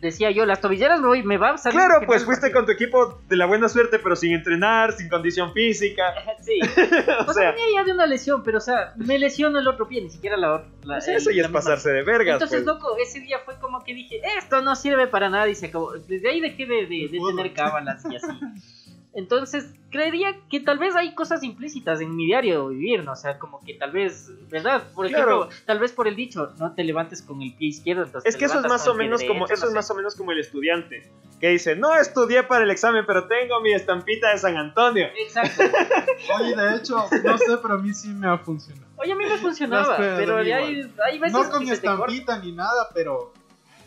[0.00, 1.78] Decía yo, las tobilleras me, voy, me va a salir.
[1.78, 2.58] Claro, pues fuiste partido".
[2.60, 6.14] con tu equipo de la buena suerte, pero sin entrenar, sin condición física.
[6.40, 6.58] Sí.
[7.26, 9.68] o O sea, sea, venía ya de una lesión, pero o sea, me lesiono el
[9.68, 10.68] otro pie, ni siquiera la otra.
[10.84, 11.58] la- pues el- eso ya la es misma.
[11.60, 12.34] pasarse de vergas.
[12.34, 12.66] Entonces, pues.
[12.76, 15.92] loco, ese día fue como que dije, esto no sirve para nada y se acabó.
[15.92, 18.26] Desde ahí dejé de, de- de tener cábalas y así.
[19.14, 23.12] Entonces, creería que tal vez hay cosas implícitas en mi diario vivir, ¿no?
[23.12, 24.84] O sea, como que tal vez, ¿verdad?
[24.94, 25.44] Por Claro.
[25.44, 28.04] ejemplo, tal vez por el dicho, no te levantes con el pie izquierdo.
[28.04, 29.74] Entonces Es que eso es más o menos como eso no es sé.
[29.74, 31.02] más o menos como el estudiante
[31.40, 35.60] que dice, "No estudié para el examen, pero tengo mi estampita de San Antonio." Exacto.
[36.40, 38.86] Oye, de hecho, no sé, pero a mí sí me ha funcionado.
[38.96, 42.88] Oye, a mí me funcionaba, pero ahí, hay veces No con que estampita ni nada,
[42.94, 43.34] pero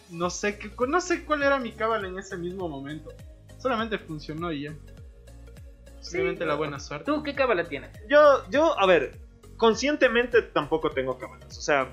[0.10, 3.10] no sé qué, no sé cuál era mi cábala en ese mismo momento.
[3.58, 4.74] Solamente funcionó y ya.
[6.10, 7.06] Simplemente la buena suerte.
[7.06, 7.92] ¿Tú qué cábala tienes?
[8.10, 9.18] Yo yo, a ver,
[9.58, 11.88] conscientemente tampoco tengo cábalas, o sea,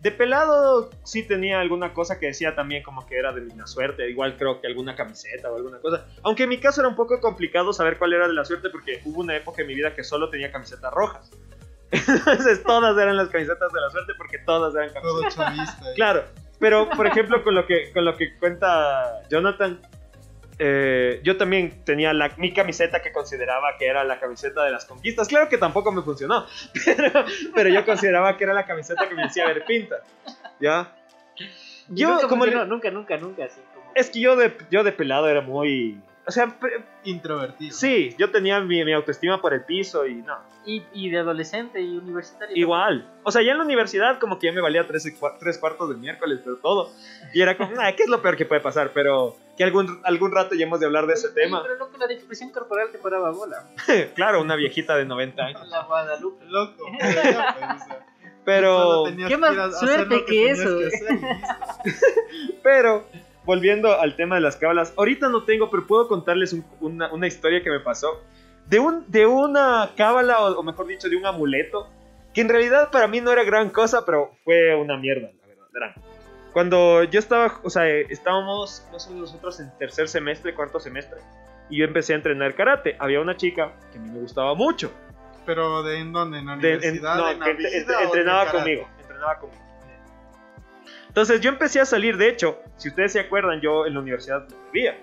[0.00, 4.08] de pelado sí tenía alguna cosa que decía también como que era de la suerte,
[4.08, 6.06] igual creo que alguna camiseta o alguna cosa.
[6.22, 9.00] Aunque en mi caso era un poco complicado saber cuál era de la suerte porque
[9.04, 11.30] hubo una época en mi vida que solo tenía camisetas rojas.
[11.90, 15.34] Entonces todas eran las camisetas de la suerte porque todas eran Todo camisetas.
[15.34, 15.90] chavista.
[15.90, 15.94] eh.
[15.96, 16.24] Claro,
[16.60, 19.80] pero por ejemplo con lo que, con lo que cuenta Jonathan,
[20.58, 24.84] eh, yo también tenía la, mi camiseta que consideraba que era la camiseta de las
[24.84, 25.28] conquistas.
[25.28, 26.46] Claro que tampoco me funcionó,
[26.84, 29.96] pero, pero yo consideraba que era la camiseta que me decía ver pinta.
[30.60, 30.94] ¿Ya?
[31.88, 33.90] Yo, nunca como funcionó, le- nunca, nunca, nunca, así como...
[33.94, 36.00] es que yo de, yo de pelado era muy...
[36.28, 37.74] O sea, pre- Introvertido.
[37.74, 40.36] sí, yo tenía mi, mi autoestima por el piso y no.
[40.66, 42.54] Y, y de adolescente y universitario.
[42.54, 43.08] Igual.
[43.22, 45.10] O sea, ya en la universidad como que ya me valía tres,
[45.40, 46.90] tres cuartos del miércoles, pero todo.
[47.32, 48.90] Y era como, "Nah, ¿qué es lo peor que puede pasar?
[48.92, 51.62] Pero que algún, algún rato ya hemos de hablar de ese tema.
[51.62, 53.64] Pero loco, la expresión corporal te paraba bola.
[54.14, 55.68] claro, una viejita de 90 años.
[55.68, 56.44] La Guadalupe.
[56.46, 56.84] Loco.
[58.44, 61.18] pero pues, ¿Qué que más suerte que tenías eso, que hacer
[62.62, 63.04] pero,
[63.48, 67.26] volviendo al tema de las cábalas, ahorita no tengo, pero puedo contarles un- una, una
[67.26, 68.22] historia que me pasó.
[68.66, 71.88] De, un, de una cábala, o, o mejor dicho, de un amuleto,
[72.34, 75.64] que en realidad para mí no era gran cosa, pero fue una mierda, la verdad.
[75.72, 75.94] Verán.
[76.52, 81.18] Cuando yo estaba, o sea, estábamos nosotros en tercer semestre, cuarto semestre,
[81.70, 82.96] y yo empecé a entrenar karate.
[82.98, 84.92] Había una chica que a mí me gustaba mucho.
[85.46, 86.38] Pero ¿de en dónde?
[86.40, 87.16] ¿En la De- en- universidad?
[87.16, 88.86] no, ¿En que vida o entrenaba conmigo.
[89.00, 89.62] Entrenaba conmigo.
[91.08, 94.46] Entonces yo empecé a salir, de hecho, si ustedes se acuerdan, yo en la universidad
[94.48, 94.96] no bebía.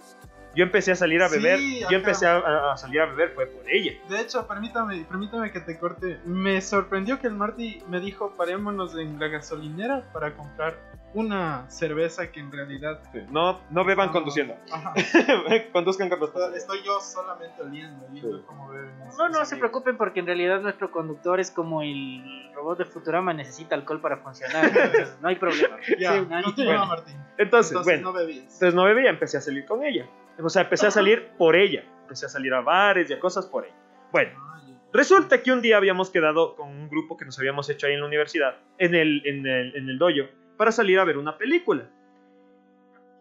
[0.55, 1.59] Yo empecé a salir a beber.
[1.59, 3.91] yo empecé a salir a beber fue por ella.
[4.07, 6.17] De hecho, permítame, permítame que te corte.
[6.23, 10.77] Me sorprendió que el Marty me dijo parémonos en la gasolinera para comprar
[11.15, 13.01] una cerveza que en realidad...
[13.31, 14.55] No, no beban no- conduciendo.
[14.71, 14.93] Ajá.
[15.71, 16.19] Conduzcan con.
[16.53, 18.43] Estoy yo solamente oliendo, viendo Sí.
[18.45, 18.91] cómo beben.
[19.17, 23.33] No, no se preocupen porque en realidad nuestro conductor es como el robot de Futurama,
[23.33, 24.65] necesita alcohol para funcionar.
[24.67, 25.77] Entonces no hay problema.
[25.97, 26.85] Ya, Sí, no, continúa, bueno.
[26.85, 27.15] Martín.
[27.37, 28.01] Entonces, Entonces bueno.
[28.11, 28.43] no bebías.
[28.43, 30.05] Entonces no bebía, empecé a salir con ella.
[30.43, 31.83] O sea, empecé a salir por ella.
[32.01, 33.75] Empecé a salir a bares y a cosas por ella.
[34.11, 37.87] Bueno, Ay, Resulta que un día habíamos quedado con un grupo que nos habíamos hecho
[37.87, 41.17] ahí en la universidad, en el, en el, en el dojo, para salir a ver
[41.17, 41.89] una película.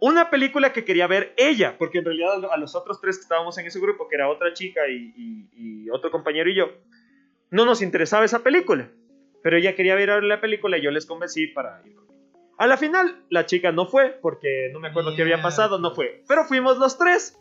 [0.00, 3.56] una película que quería ver ella, porque en realidad a los otros tres que estábamos
[3.56, 5.48] en ese grupo, que era otra chica y, y-
[5.86, 6.72] y otro compañero y yo,
[7.50, 8.88] no nos interesaba esa película.
[9.42, 11.96] Pero ella quería ver la película y yo les convencí para ir.
[12.58, 15.94] A la final, la chica no fue, porque no me acuerdo qué había pasado, no
[15.94, 16.22] fue.
[16.28, 17.38] Pero fuimos los tres.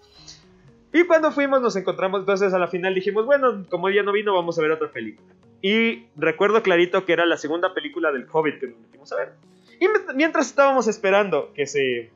[0.94, 4.34] Y cuando fuimos nos encontramos, entonces a la final dijimos, bueno, como ella no vino,
[4.34, 5.28] vamos a ver otra película.
[5.62, 9.34] Y recuerdo clarito que era la segunda película del Hobbit que nos metimos a ver.
[9.84, 12.10] Y mientras estábamos esperando que se...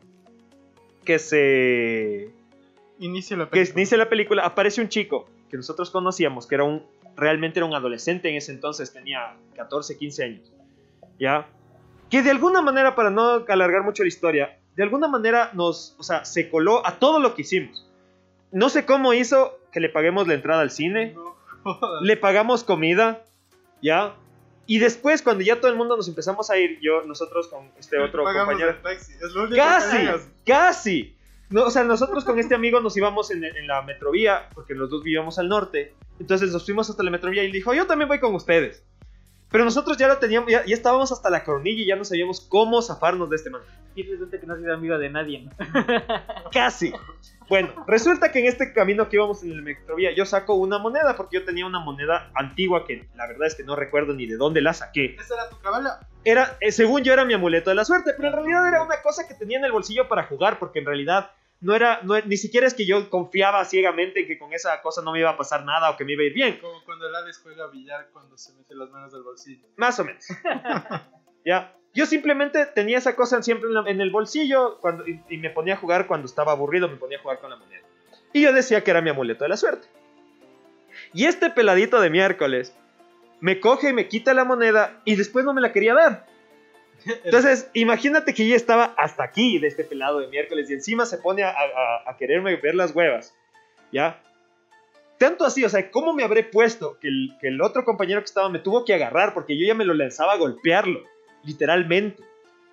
[1.03, 2.31] Que se...
[2.99, 3.73] Inicia la Que película.
[3.81, 6.83] inicie la película, aparece un chico que nosotros conocíamos, que era un...
[7.17, 10.51] Realmente era un adolescente en ese entonces, tenía 14, 15 años.
[11.19, 11.47] ¿Ya?
[12.09, 15.93] Que de alguna manera, para no alargar mucho la historia, de alguna manera nos...
[15.97, 17.85] O sea, se coló a todo lo que hicimos.
[18.53, 21.15] No sé cómo hizo que le paguemos la entrada al cine.
[21.15, 21.35] No.
[22.01, 23.25] Le pagamos comida,
[23.81, 24.15] ¿ya?
[24.67, 27.97] Y después, cuando ya todo el mundo nos empezamos a ir, yo, nosotros con este
[28.03, 28.77] otro Pagamos compañero.
[28.77, 29.13] el taxi.
[29.13, 29.97] Es lo único que ¡Casi!
[29.97, 30.27] hagas.
[30.45, 31.15] ¡Casi!
[31.49, 34.89] No, o sea, nosotros con este amigo nos íbamos en, en la metrovía, porque los
[34.89, 35.93] dos vivíamos al norte.
[36.19, 38.83] Entonces nos fuimos hasta la metrovía y él dijo, yo también voy con ustedes.
[39.49, 42.41] Pero nosotros ya lo teníamos, ya, ya estábamos hasta la coronilla y ya no sabíamos
[42.41, 43.61] cómo zafarnos de este man.
[43.95, 45.51] Y resulta que no has sido amigo de nadie, ¿no?
[46.51, 46.91] Casi.
[47.47, 51.15] Bueno, resulta que en este camino que íbamos en la metrovía, yo saco una moneda,
[51.15, 54.35] porque yo tenía una moneda antigua que la verdad es que no recuerdo ni de
[54.35, 55.15] dónde la saqué.
[55.19, 56.07] ¿Esa era tu cabala?
[56.25, 59.01] Era, eh, según yo, era mi amuleto de la suerte, pero en realidad era una
[59.01, 62.37] cosa que tenía en el bolsillo para jugar, porque en realidad no era, no, ni
[62.37, 65.37] siquiera es que yo confiaba ciegamente en que con esa cosa no me iba a
[65.37, 66.59] pasar nada o que me iba a ir bien.
[66.59, 69.67] Como cuando el Alex juega billar cuando se mete las manos al bolsillo.
[69.77, 70.25] Más o menos.
[71.45, 71.73] ya.
[71.97, 75.49] Yo simplemente tenía esa cosa siempre en, la- en el bolsillo cuando, y, y me
[75.49, 77.81] ponía a jugar cuando estaba aburrido, me ponía a jugar con la moneda.
[78.33, 79.87] Y yo decía que era mi amuleto de la suerte.
[81.13, 82.75] Y este peladito de miércoles
[83.39, 86.25] me coge y me quita la moneda y después no me la quería dar.
[87.23, 91.17] Entonces, imagínate que ya estaba hasta aquí de este pelado de miércoles y encima se
[91.17, 93.35] pone a, a- a quererme ver las huevas.
[93.91, 94.21] ¿Ya?
[95.17, 98.25] Tanto así, o sea, ¿cómo me habré puesto que el, que el otro compañero que
[98.25, 101.01] estaba me tuvo que agarrar porque yo ya me lo lanzaba a golpearlo?
[101.47, 102.21] Literalmente.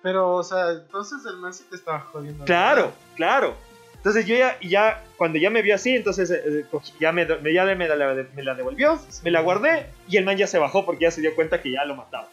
[0.03, 2.45] Pero, o sea, entonces el man sí te estaba jodiendo.
[2.45, 3.55] Claro, claro.
[3.95, 7.25] Entonces yo ya, ya cuando ya me vio así, entonces eh, eh, cogí- ya, me,
[7.25, 10.85] ya me, la, me la devolvió, me la guardé y el man ya se bajó
[10.85, 12.27] porque ya se dio cuenta que ya lo mataba.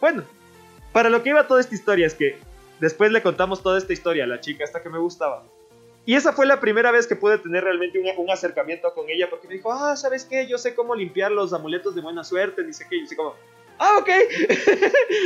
[0.00, 0.22] Bueno,
[0.92, 2.38] para lo que iba toda esta historia es que
[2.80, 5.44] después le contamos toda esta historia a la chica esta que me gustaba.
[6.06, 9.28] Y esa fue la primera vez que pude tener realmente un, un acercamiento con ella
[9.28, 10.46] porque me dijo, ah, ¿sabes qué?
[10.46, 12.96] Yo sé cómo limpiar los amuletos de buena suerte, ni sé qué.
[12.96, 13.34] Y yo así como,
[13.78, 14.08] ah, ok.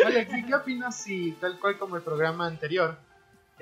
[0.06, 2.96] Alex, ¿y qué opinas si, tal cual como el programa anterior,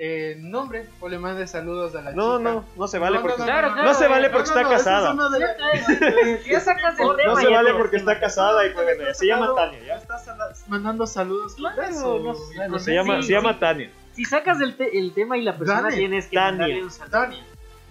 [0.03, 2.51] eh, nombre o le mandes saludos a la No, chica?
[2.51, 3.39] no, no se vale No, no, porque...
[3.41, 3.87] no, Claro, no, claro.
[3.89, 5.13] No se vale no, porque no, está no, casada.
[5.13, 7.33] una de las- Ya sacas el tema.
[7.33, 9.95] No se vale porque está casada y pues bueno, se llama Tania, ¿ya?
[9.97, 10.25] Estás
[10.67, 11.53] mandando saludos.
[11.55, 13.59] Claro, no, Se llama, Sí, se llama.
[13.59, 13.91] Tania.
[14.13, 17.37] Si sacas el, te- el tema y la persona Dani, tienes que mandarle un saludo.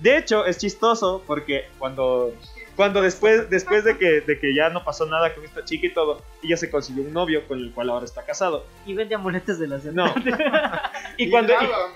[0.00, 2.34] De hecho, es chistoso porque cuando,
[2.80, 5.92] cuando después, después de, que, de que ya no pasó nada con esta chica y
[5.92, 8.64] todo, ella se consiguió un novio con el cual ahora está casado.
[8.86, 9.96] Y vende amuletos de la suerte.
[9.96, 10.14] No.
[11.18, 11.52] Y cuando,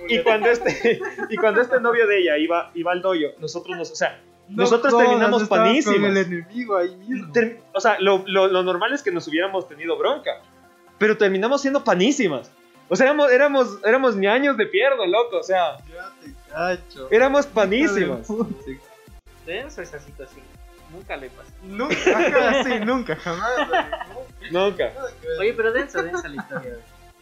[0.09, 3.91] y, cuando este y cuando este novio de ella iba, iba al doyo, nosotros nos,
[3.93, 4.21] o sea,
[4.51, 5.97] No Nosotros terminamos panísimos.
[6.01, 7.33] Con el enemigo ahí mismo.
[7.33, 10.43] ter- o sea, lo, lo- lo normal es que nos hubiéramos tenido bronca,
[10.99, 12.51] pero terminamos siendo panísimas.
[12.91, 17.09] O sea, éramos, éramos, éramos ñaños de pierdo, loco, o sea, Ya te cacho.
[17.11, 18.29] éramos panísimas.
[19.47, 20.45] Denso esa situación.
[20.95, 21.53] Nunca le pasa.
[21.63, 21.95] Nunca,
[22.65, 23.51] sí, nunca, jamás.
[24.51, 24.93] Nunca.
[25.41, 26.77] Oye, pero denso, densa la historia.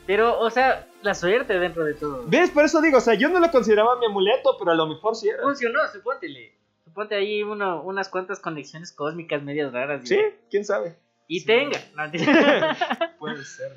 [0.06, 2.24] Pero, o sea, la suerte dentro de todo.
[2.26, 2.50] ¿Ves?
[2.50, 5.14] Por eso digo, o sea, yo no lo consideraba mi amuleto, pero a lo mejor
[5.16, 5.42] sí era.
[5.42, 6.52] Funcionó, supóntele.
[6.84, 10.02] Suponte ahí uno, unas cuantas conexiones cósmicas medias raras.
[10.04, 10.18] Sí,
[10.50, 10.96] quién sabe.
[11.28, 11.46] Y Sí.
[11.46, 11.78] tenga.
[11.94, 12.10] No,
[13.18, 13.72] Puede ser.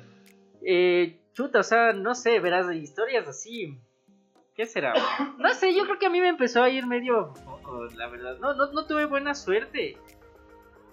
[0.62, 3.78] eh, chuta, o sea, no sé, verás, historias así.
[4.56, 4.94] ¿Qué será?
[5.38, 8.38] No sé, yo creo que a mí me empezó a ir medio poco, la verdad.
[8.40, 9.98] No, no, no tuve buena suerte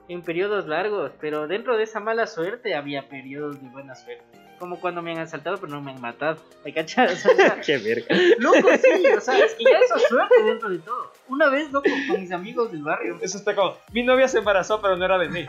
[0.10, 4.26] en periodos largos, pero dentro de esa mala suerte había periodos de buena suerte.
[4.60, 6.38] Como cuando me han asaltado, pero no me han matado.
[6.66, 7.26] ¿Me cachas?
[7.26, 8.16] O sea, Qué verga.
[8.40, 11.12] loco, sí, o sea, es que ya eso es suerte dentro de todo.
[11.30, 14.82] Una vez, loco, con mis amigos del barrio, Eso está como, mi novia se embarazó,
[14.82, 15.46] pero no era de mí.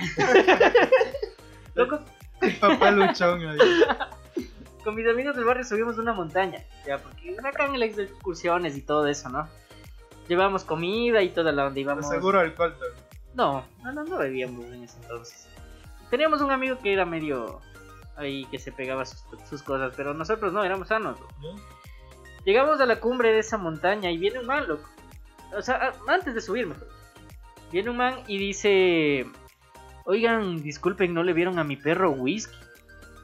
[1.75, 2.01] loco,
[2.61, 3.59] Papá luchón ahí.
[4.85, 8.83] Con mis amigos del barrio subimos una montaña, ya, porque acá en las excursiones y
[8.83, 9.49] todo eso, ¿no?
[10.29, 12.09] Llevamos comida y toda la onda, íbamos...
[12.09, 12.75] Seguro alcohol.
[12.79, 12.95] pero-
[13.35, 15.49] No, no, no, no bebíamos en ese entonces.
[16.11, 17.61] Teníamos un amigo que era medio
[18.17, 21.19] ahí que se pegaba sus, sus cosas, pero nosotros no, éramos sanos.
[21.21, 21.61] loco.
[22.45, 24.89] Llegamos a la cumbre de esa montaña y viene un man, loco.
[25.57, 26.89] O sea, antes de subir, mejor.
[27.73, 29.27] Viene un man y dice:
[30.05, 32.55] Oigan, disculpen, ¿no le vieron a mi perro whisky?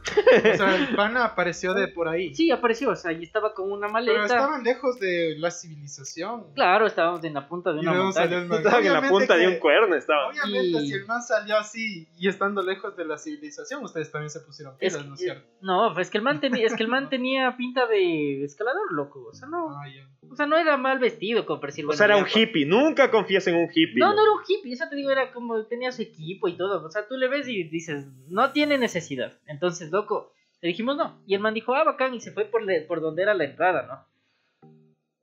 [0.00, 2.34] O sea, el pana apareció de por ahí.
[2.34, 4.12] Sí, apareció, o sea, y estaba con una maleta.
[4.12, 6.52] Pero estaban lejos de la civilización.
[6.54, 8.12] Claro, estábamos en la punta de una montaña.
[8.12, 8.58] salió el man.
[8.58, 10.30] Estaban en la Obviamente punta de que- un cuerno, estaban.
[10.30, 14.30] Obviamente, Y- si el man salió así y estando lejos de la civilización, ustedes también
[14.30, 15.48] se pusieron Es pilas, ¿no es que- cierto?
[15.60, 19.26] No, es que el man tenía, es que el man tenía pinta de escalador, loco.
[19.30, 20.06] O sea, no, Ah, ya.
[20.30, 22.64] O sea, no era mal vestido como para decir, O sea, era un hippie.
[22.64, 23.98] Nunca confíes en un hippie.
[23.98, 26.84] No, no era un hippie, eso te digo, era como tenía su equipo y todo.
[26.86, 29.32] O sea, tú le ves y dices, no tiene necesidad.
[29.46, 31.20] Entonces, loco, le dijimos no.
[31.26, 33.44] Y el man dijo, ah, bacán, y se fue por, le- por donde era la
[33.44, 34.70] entrada, ¿no?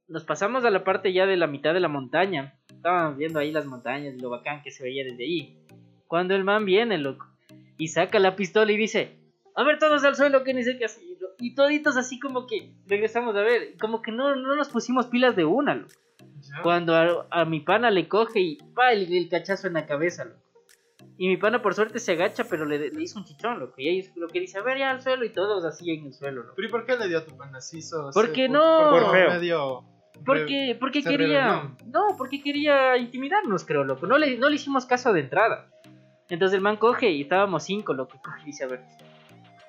[0.07, 2.53] Nos pasamos a la parte ya de la mitad de la montaña.
[2.69, 5.57] Estábamos viendo ahí las montañas y lo bacán que se veía desde ahí.
[6.07, 7.27] Cuando el man viene, loco,
[7.77, 9.11] y saca la pistola y dice,
[9.55, 11.06] a ver, todos al suelo, que ni sé qué así.
[11.39, 15.35] Y toditos así como que regresamos a ver, como que no, no nos pusimos pilas
[15.35, 15.93] de una, loco.
[16.39, 16.61] Ya.
[16.63, 20.25] Cuando a, a mi pana le coge y pa el, el cachazo en la cabeza,
[20.25, 20.39] loco.
[21.19, 23.73] Y mi pana por suerte se agacha, pero le, le hizo un chichón, loco.
[23.77, 26.13] Y ahí lo que dice, a ver ya al suelo y todos así en el
[26.13, 26.53] suelo, loco.
[26.55, 27.79] ¿Pero y por qué le dio a tu pana así?
[28.13, 29.29] Porque se- no- Por feo.
[29.31, 29.83] medio
[30.25, 31.71] Porque, porque se quería.
[31.87, 34.05] No, porque quería intimidarnos, creo, loco.
[34.07, 35.67] No le, no le hicimos caso de entrada.
[36.29, 38.19] Entonces el man coge y estábamos cinco, loco.
[38.23, 38.81] Coge y dice, a ver,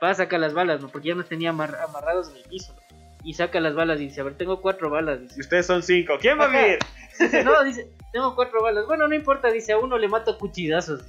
[0.02, 0.88] va a sacar las balas, ¿no?
[0.88, 2.74] Porque ya nos tenía amar- amarrados en el piso.
[3.24, 5.20] Y saca las balas y dice, a ver, tengo cuatro balas.
[5.20, 6.14] Dice, Y ustedes son cinco.
[6.20, 6.78] ¿Quién va a vivir?
[7.18, 8.86] Dice, no, dice, tengo cuatro balas.
[8.86, 11.02] Bueno, no importa, dice, a uno le mato a cuchillazos.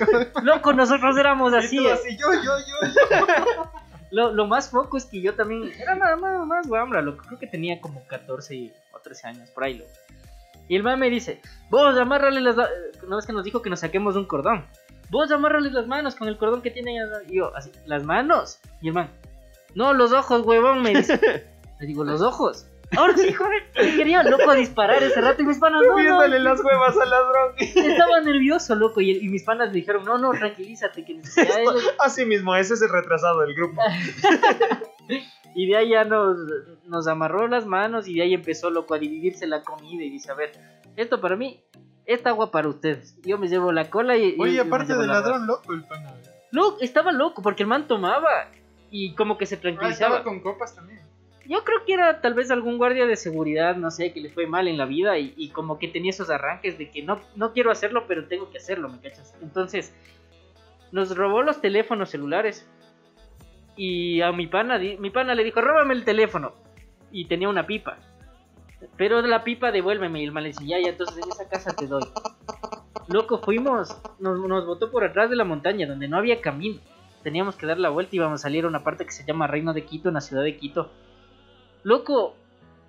[0.42, 1.76] Loco, nosotros éramos Y así.
[1.76, 1.92] tú eh.
[1.92, 3.70] así, yo, yo, yo.
[4.10, 7.24] Lo, lo más foco es que yo también era nada más, más guambra, loco.
[7.26, 9.90] Creo que tenía como 14 o 13 años, por ahí, loco.
[10.68, 12.58] Y el man me dice, vos amárrale las...
[12.58, 12.62] eh,
[13.08, 14.66] No es que nos dijo que nos saquemos un cordón.
[15.12, 16.96] Vos amárrale las manos con el cordón que tienen.
[17.28, 18.58] Y yo, así, las manos.
[18.80, 19.10] Y el man,
[19.74, 21.46] no, los ojos, huevón, me dice.
[21.80, 22.66] Le digo, los ojos.
[22.96, 26.60] Ahora sí, joder, me quería loco disparar ese rato y mis panas, no, no, las
[26.62, 27.54] huevas al ladrón.
[27.58, 29.00] estaba nervioso, loco.
[29.00, 32.74] Y, y mis panas me dijeron, no, no, tranquilízate, que ya es- Así mismo, ese
[32.74, 33.80] es el retrasado del grupo.
[35.54, 36.38] Y de ahí ya nos,
[36.86, 40.30] nos amarró las manos y de ahí empezó, loco, a dividirse la comida y dice,
[40.30, 40.52] a ver,
[40.96, 41.62] esto para mí,
[42.06, 43.16] esta agua para ustedes.
[43.24, 44.36] Yo me llevo la cola y...
[44.38, 46.12] Oye, y aparte del la ladrón loco, el pana.
[46.50, 48.48] Loco, estaba loco porque el man tomaba
[48.90, 50.16] y como que se Ah, tranquilizaba.
[50.18, 51.00] estaba con copas también.
[51.46, 54.46] Yo creo que era tal vez algún guardia de seguridad, no sé, que le fue
[54.46, 57.52] mal en la vida y, y como que tenía esos arranques de que no, no
[57.52, 59.34] quiero hacerlo, pero tengo que hacerlo, ¿me cachas?
[59.42, 59.92] Entonces,
[60.92, 62.66] nos robó los teléfonos celulares
[63.76, 66.52] y a mi pana, mi pana le dijo, róbame el teléfono
[67.10, 67.98] y tenía una pipa.
[68.96, 71.74] Pero la pipa devuélveme y el man le dice, ya, ya, entonces en esa casa
[71.74, 72.02] te doy.
[73.08, 76.80] Loco, fuimos, nos, nos botó por atrás de la montaña donde no había camino.
[77.22, 79.46] Teníamos que dar la vuelta y íbamos a salir a una parte que se llama
[79.46, 80.90] Reino de Quito, en la ciudad de Quito.
[81.84, 82.34] Loco,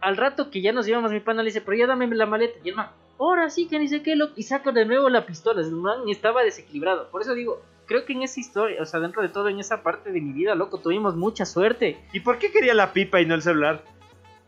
[0.01, 2.57] al rato que ya nos íbamos, mi pana le dice, pero ya dame la maleta.
[2.63, 4.33] Y el man, ahora sí que ni sé qué, loco.
[4.35, 5.61] Y saca de nuevo la pistola.
[5.61, 7.09] El man estaba desequilibrado.
[7.09, 9.83] Por eso digo, creo que en esa historia, o sea, dentro de todo, en esa
[9.83, 11.99] parte de mi vida, loco, tuvimos mucha suerte.
[12.11, 13.83] ¿Y por qué quería la pipa y no el celular?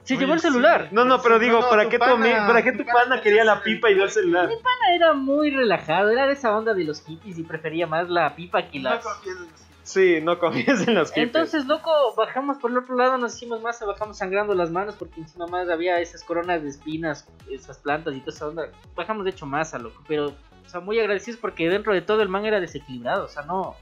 [0.06, 0.48] Se Oye, llevó el sí.
[0.48, 0.88] celular.
[0.92, 2.86] No, no, pero digo, No, ¿para tu qué tu, pana- ami- ¿para qué tu tu
[2.86, 4.50] pana pana quería la pipa y no el celular?
[4.94, 8.68] Era muy relajado, era de esa onda de los hippies y prefería más la pipa
[8.70, 9.04] que No las...
[9.04, 11.26] confíes en los- Sí, no confíes en los hippies.
[11.28, 15.20] Entonces, loco, bajamos por el otro lado, nos hicimos masa, bajamos sangrando las manos porque
[15.22, 18.70] encima más había esas coronas de espinas, esas plantas y toda esa onda.
[18.96, 22.30] Bajamos de hecho masa, loco, pero, o sea, muy agradecidos porque dentro de todo el
[22.30, 23.76] man era desequilibrado, o sea, no.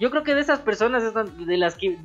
[0.00, 1.12] Yo creo que de esas personas es
[1.46, 1.98] de las que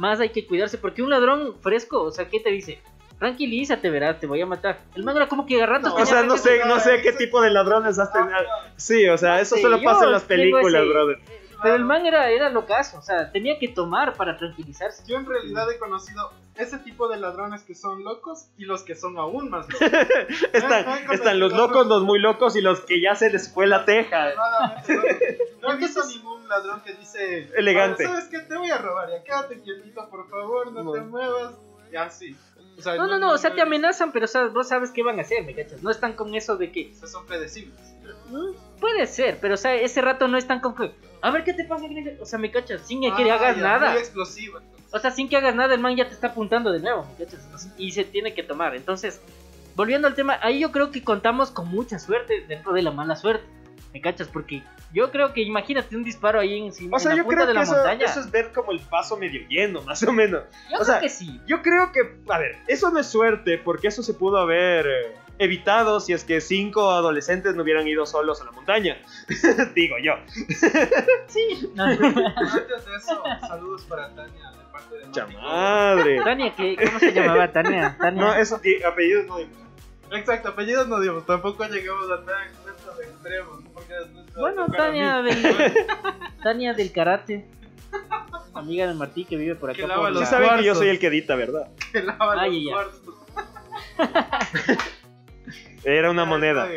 [0.00, 2.80] más hay que cuidarse porque un ladrón fresco, o sea, ¿qué te dice?
[3.18, 4.80] Tranquilízate, verás, te voy a matar.
[4.96, 7.12] El man era como que a ratos No, o sea, no sé, no sé qué
[7.12, 8.34] tipo de ladrones has tenido.
[8.76, 11.18] Sí, o sea, eso Sí, solo pasa en las películas, brother.
[11.62, 15.02] Pero el man era, era locazo, o sea, tenía que tomar para tranquilizarse.
[15.06, 18.94] Yo en realidad he conocido ese tipo de ladrones que son locos y los que
[18.94, 19.88] son aún más locos.
[20.52, 23.84] Están, están los locos, los muy locos y los que ya se les fue la
[23.84, 24.30] teja.
[24.30, 24.88] Locos.
[25.60, 28.06] No he visto ningún ladrón que dice Elegante.
[28.06, 28.38] "Ah, ¿Sabes qué?
[28.38, 31.04] Te voy a robar, ya quédate quietito, por favor, no, te No.
[31.06, 31.54] muevas.
[31.92, 32.34] Ya sí.
[32.78, 35.02] O sea, No, no, no, o sea, te amenazan, pero o sea, vos sabes qué
[35.02, 35.82] van a hacer, ¿me cachas?
[35.82, 36.92] No están con eso de que...
[36.92, 37.78] Esos son predecibles.
[38.30, 40.92] mm, Puede ser, pero o sea, ese rato no están con que...
[41.22, 41.84] A ver, ¿qué te pasa?
[42.20, 42.82] O sea, ¿me cachas?
[42.86, 43.92] Sin que Ah, hagas ya, nada.
[43.92, 44.02] Muy.
[44.92, 47.24] O sea, sin que hagas nada, el man ya te está apuntando de nuevo, ¿me
[47.24, 47.46] cachas?
[47.76, 48.74] Y se tiene que tomar.
[48.74, 49.20] Entonces,
[49.76, 53.16] volviendo al tema, ahí yo creo que contamos con mucha suerte dentro de la mala
[53.16, 53.44] suerte.
[53.92, 54.28] ¿Me cachas?
[54.28, 57.46] Porque yo creo que imagínate un disparo ahí en, O sea, la yo punta creo
[57.46, 58.04] de que la eso, montaña.
[58.06, 60.42] eso es ver como el vaso medio lleno, más o menos.
[60.70, 61.40] Yo o creo sea, que sí.
[61.46, 65.14] Yo creo que, a ver, eso no es suerte, porque eso se pudo haber eh,
[65.40, 68.98] evitado si es que cinco adolescentes no hubieran ido solos a la montaña.
[69.74, 70.12] Digo yo.
[71.28, 71.70] Sí.
[71.74, 71.84] No.
[71.84, 76.20] Antes de eso, saludos para Tania de parte de madre.
[76.22, 76.76] Tania, ¿qué?
[76.86, 77.50] ¿cómo se llamaba?
[77.50, 77.96] Tania.
[77.98, 78.22] Tania.
[78.22, 79.56] No, esos di- apellidos no dimos.
[80.12, 83.58] Exacto, apellidos no dimos, tampoco llegamos a tan extremos extremos.
[83.72, 83.94] Porque
[84.38, 85.74] Bueno, Tania del,
[86.42, 87.46] Tania del karate.
[88.54, 89.88] amiga de Martí que vive por Que acá.
[89.94, 91.68] lava por los Sí la- saben que yo soy el que edita, ¿verdad?
[91.92, 92.74] Que lava los Ay, ya.
[95.84, 96.68] Era una moneda.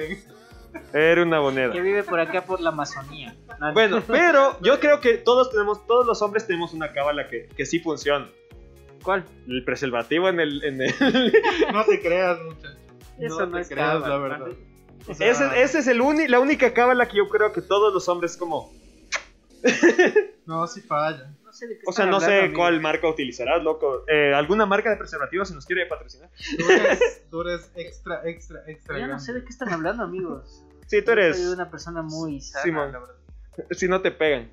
[0.94, 1.70] Era una que moneda.
[1.74, 3.36] vive por acá por la Amazonía.
[3.60, 7.48] No, Bueno, pero yo creo que todos tenemos, todos los hombres tenemos una cábala que,
[7.56, 8.28] que sí funciona.
[9.04, 9.26] ¿Cuál?
[9.48, 11.34] El preservativo en el, en el-
[11.74, 12.78] No te creas, muchacho.
[13.20, 14.48] Eso no no, te es creas, cábala, la verdad.
[15.08, 17.94] O sea, ese, ese es el uni- la única cábala que yo creo que todos
[17.94, 18.72] los hombres como,
[20.46, 21.34] No, sí falla.
[21.64, 22.60] Sé de qué o sea, no hablando, sé amigo.
[22.60, 24.04] cuál marca utilizarás, loco.
[24.08, 26.30] Eh, ¿Alguna marca de preservativo si nos quiere patrocinar?
[26.58, 29.00] Tú eres, tú eres extra, extra, extra.
[29.00, 30.64] Yo no sé de qué están hablando, amigos.
[30.88, 31.38] Sí, tú Yo eres.
[31.38, 32.92] Soy una persona muy sana, Simón.
[32.92, 33.16] la verdad.
[33.72, 34.50] Si no te pegan.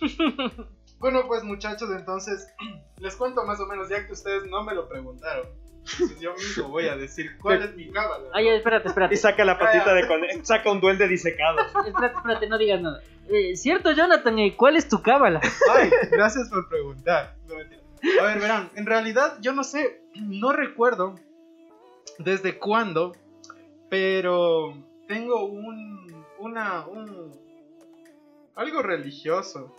[0.98, 2.46] Bueno, pues muchachos, entonces
[2.98, 5.46] les cuento más o menos, ya que ustedes no me lo preguntaron.
[5.92, 8.28] Entonces yo mismo voy a decir cuál es mi cábala.
[8.34, 9.16] Ay, ay, espérate, Y espérate.
[9.16, 10.44] saca la patita de conejo.
[10.44, 11.58] Saca un duende disecado.
[11.86, 13.00] Espérate, espérate, no digas nada.
[13.30, 15.40] Eh, Cierto, Jonathan, ¿cuál es tu cábala?
[15.72, 17.36] Ay, gracias por preguntar.
[18.20, 21.14] A ver, verán, en realidad yo no sé, no recuerdo
[22.18, 23.14] desde cuándo,
[23.88, 24.74] pero
[25.06, 27.32] tengo un, una, un,
[28.54, 29.76] algo religioso.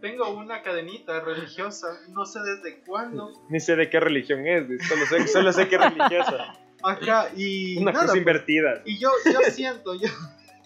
[0.00, 3.32] Tengo una cadenita religiosa, no sé desde cuándo.
[3.50, 4.66] Ni sé de qué religión es.
[4.88, 6.58] Solo sé, solo sé que es religiosa.
[6.82, 8.82] Acá, y Una nada, cruz pues, invertida.
[8.86, 10.08] Y yo, yo siento, yo.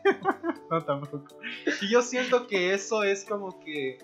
[0.70, 1.36] no, tampoco.
[1.80, 3.98] Y yo siento que eso es como que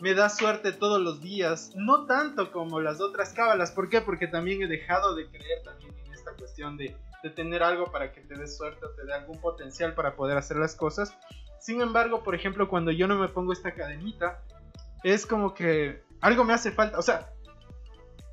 [0.00, 1.72] me da suerte todos los días.
[1.76, 3.70] No tanto como las otras cábalas.
[3.70, 4.00] ¿Por qué?
[4.00, 8.12] Porque también he dejado de creer también en esta cuestión de, de tener algo para
[8.12, 11.16] que te dé suerte o te dé algún potencial para poder hacer las cosas.
[11.60, 14.42] Sin embargo, por ejemplo, cuando yo no me pongo esta cadenita,
[15.02, 16.98] es como que algo me hace falta.
[16.98, 17.32] O sea,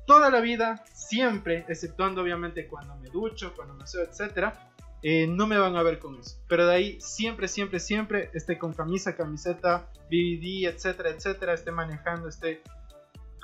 [0.06, 4.71] toda la vida, siempre, exceptuando obviamente cuando me ducho, cuando me aseo, etcétera,
[5.02, 6.38] eh, no me van a ver con eso.
[6.48, 12.28] Pero de ahí, siempre, siempre, siempre, esté con camisa, camiseta, BBD, etcétera, etcétera, esté manejando,
[12.28, 12.62] esté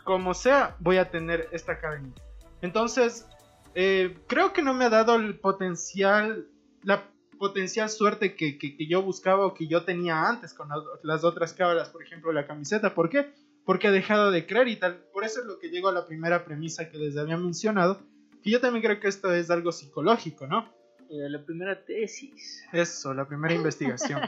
[0.04, 2.22] como sea, voy a tener esta cadenita.
[2.62, 3.26] Entonces,
[3.74, 6.46] eh, creo que no me ha dado el potencial,
[6.82, 7.04] la
[7.38, 11.24] potencial suerte que, que- que yo buscaba o que yo tenía antes con las, las
[11.24, 12.94] otras cábalas, por ejemplo, la camiseta.
[12.94, 13.32] ¿Por qué?
[13.64, 14.96] Porque he dejado de creer y tal.
[15.12, 18.00] Por eso es lo que llego a la primera premisa que les había mencionado,
[18.42, 20.72] que yo también creo que esto es algo psicológico, ¿no?
[21.11, 22.64] Eh, la primera tesis.
[22.72, 24.20] Eso, la primera investigación.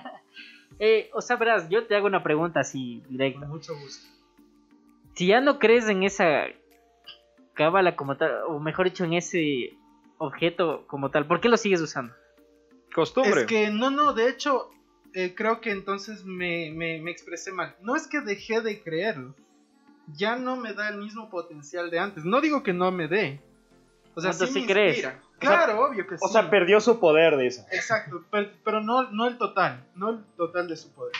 [0.79, 3.41] Eh, o sea, verás, yo te hago una pregunta así directa.
[3.41, 4.09] Con mucho gusto.
[5.15, 6.45] Si ya no crees en esa
[7.55, 9.75] cábala como tal, o mejor dicho, en ese
[10.19, 12.15] objeto como tal, ¿por qué lo sigues usando?
[12.95, 13.43] Costumbre.
[13.43, 14.71] Es que no, no, de hecho,
[15.15, 17.75] eh, creo que entonces me, me- me expresé mal.
[17.83, 19.35] No es que dejé de creerlo.
[20.17, 22.25] Ya no me da el mismo potencial de antes.
[22.25, 23.41] No digo que no me dé.
[24.15, 24.99] O sea, sí sí me crees.
[24.99, 25.23] inspira.
[25.41, 26.25] Claro, obvio que sí.
[26.25, 27.67] O sea, perdió su poder, dice.
[27.73, 31.15] Exacto, pero, pero no, no el total, no el total de su poder.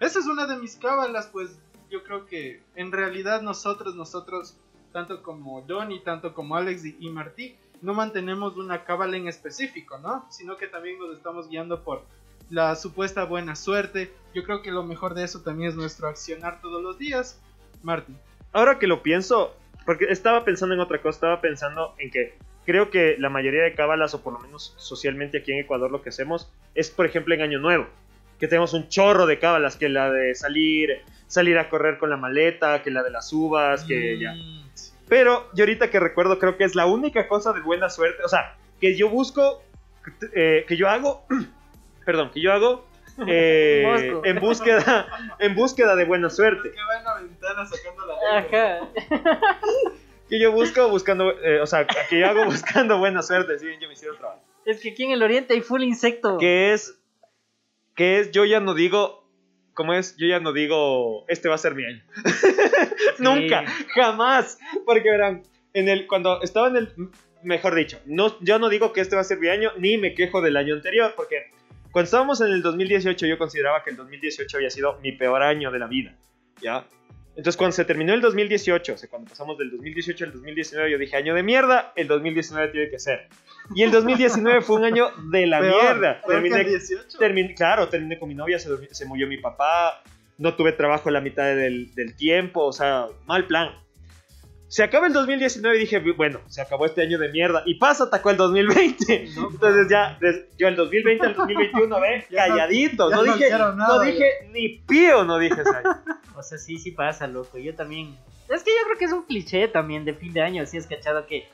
[0.00, 1.58] Esa es una de mis cábalas, pues
[1.90, 4.58] yo creo que en realidad nosotros, nosotros,
[4.92, 9.98] tanto como Johnny, tanto como Alex y, y Martí, no mantenemos una cábala en específico,
[9.98, 10.26] ¿no?
[10.30, 12.02] Sino que también nos estamos guiando por
[12.50, 14.12] la supuesta buena suerte.
[14.34, 17.40] Yo creo que lo mejor de eso también es nuestro accionar todos los días.
[17.82, 18.14] Martí.
[18.52, 19.54] Ahora que lo pienso,
[19.86, 22.38] porque estaba pensando en otra cosa, estaba pensando en que
[22.70, 26.02] creo que la mayoría de cábalas, o por lo menos socialmente aquí en Ecuador, lo
[26.02, 27.88] que hacemos es, por ejemplo, en Año Nuevo,
[28.38, 32.16] que tenemos un chorro de cábalas, que la de salir, salir a correr con la
[32.16, 34.34] maleta, que la de las uvas, que ya.
[34.34, 34.92] Mm, sí.
[35.08, 38.28] Pero yo ahorita que recuerdo, creo que es la única cosa de buena suerte, o
[38.28, 39.64] sea, que yo busco,
[40.32, 41.26] eh, que yo hago,
[42.06, 42.86] perdón, que yo hago
[43.26, 45.08] eh, en búsqueda,
[45.40, 46.70] en búsqueda de buena suerte.
[46.70, 48.38] Que va en la ventana sacando la.
[48.38, 48.88] Ajá.
[50.30, 53.88] que yo busco buscando, eh, o sea, que yo hago buscando buena suerte, si yo
[53.88, 54.40] me hicieron trabajo.
[54.64, 56.38] Es que aquí en el oriente hay full insecto.
[56.38, 56.98] Que es,
[57.96, 59.28] que es, yo ya no digo,
[59.74, 60.16] ¿cómo es?
[60.16, 62.02] Yo ya no digo, este va a ser mi año.
[63.18, 63.64] Nunca,
[63.94, 64.58] jamás.
[64.86, 65.42] Porque verán,
[65.74, 66.94] en el, cuando estaba en el,
[67.42, 70.14] mejor dicho, no, yo no digo que este va a ser mi año, ni me
[70.14, 71.50] quejo del año anterior, porque
[71.90, 75.70] cuando estábamos en el 2018 yo consideraba que el 2018 había sido mi peor año
[75.70, 76.14] de la vida,
[76.62, 76.86] ¿ya?
[77.36, 80.98] Entonces cuando se terminó el 2018, o sea, cuando pasamos del 2018 al 2019, yo
[80.98, 83.28] dije, año de mierda, el 2019 tiene que ser.
[83.74, 86.20] Y el 2019 fue un año de la Peor, mierda.
[86.26, 87.18] Terminé, el 18.
[87.18, 90.02] terminé- claro, terminé con mi novia, se, se murió mi papá,
[90.38, 93.70] no tuve trabajo la mitad del, del tiempo, o sea, mal plan.
[94.70, 97.64] Se acaba el 2019 y dije, bueno, se acabó este año de mierda.
[97.66, 99.30] Y pasa, atacó el 2020.
[99.34, 103.10] No, Entonces ya, des- yo el 2020 al 2021, ve, no- calladito.
[103.10, 105.98] ya no, no dije, nada, no dije ni pío, no dije ese año.
[106.36, 107.58] O sea, sí, sí pasa, loco.
[107.58, 108.16] Yo también.
[108.48, 110.64] Es que yo creo que es un cliché también de fin de año.
[110.64, 111.46] Si has cachado que.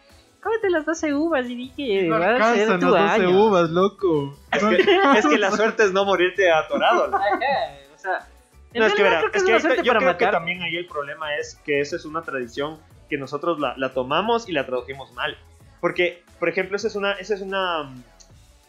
[0.43, 3.45] Cómete las 12 uvas y di que No va a ser tu las 12 año.
[3.47, 4.39] uvas, loco.
[4.53, 4.77] Es que,
[5.19, 7.09] es que la suerte es no morirte atorado.
[7.09, 7.17] ¿no?
[7.17, 7.27] Ajá,
[7.95, 8.29] o sea,
[8.75, 10.77] No, es que, verá, creo que es es que yo para creo que también ahí
[10.77, 12.79] el problema es que esa es una tradición
[13.09, 15.37] que nosotros la, la tomamos y la tradujimos mal.
[15.81, 17.95] Porque, por ejemplo, esa es una, esa es una,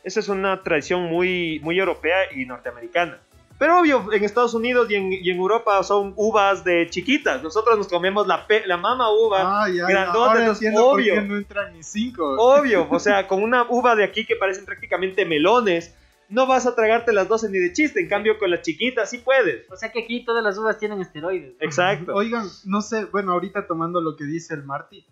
[0.03, 3.17] esa es una tradición muy, muy europea y norteamericana.
[3.59, 7.41] Pero obvio, en Estados Unidos y en, y en Europa son uvas de chiquitas.
[7.41, 10.03] Nosotros nos comemos la, pe- la mama uva, Ah, ya, ya.
[10.05, 11.21] entonces, por obvio.
[11.23, 12.35] no entran ni cinco.
[12.37, 12.85] obvio.
[12.91, 15.95] O sea, con una uva de aquí que parecen prácticamente melones,
[16.29, 18.01] no vas a tragarte las 12 ni de chiste.
[18.01, 19.69] En cambio, con las chiquitas sí puedes.
[19.71, 21.55] O sea que aquí todas las uvas tienen esteroides.
[21.59, 22.13] Exacto.
[22.13, 25.05] Oigan, no sé, bueno, ahorita tomando lo que dice el Marty,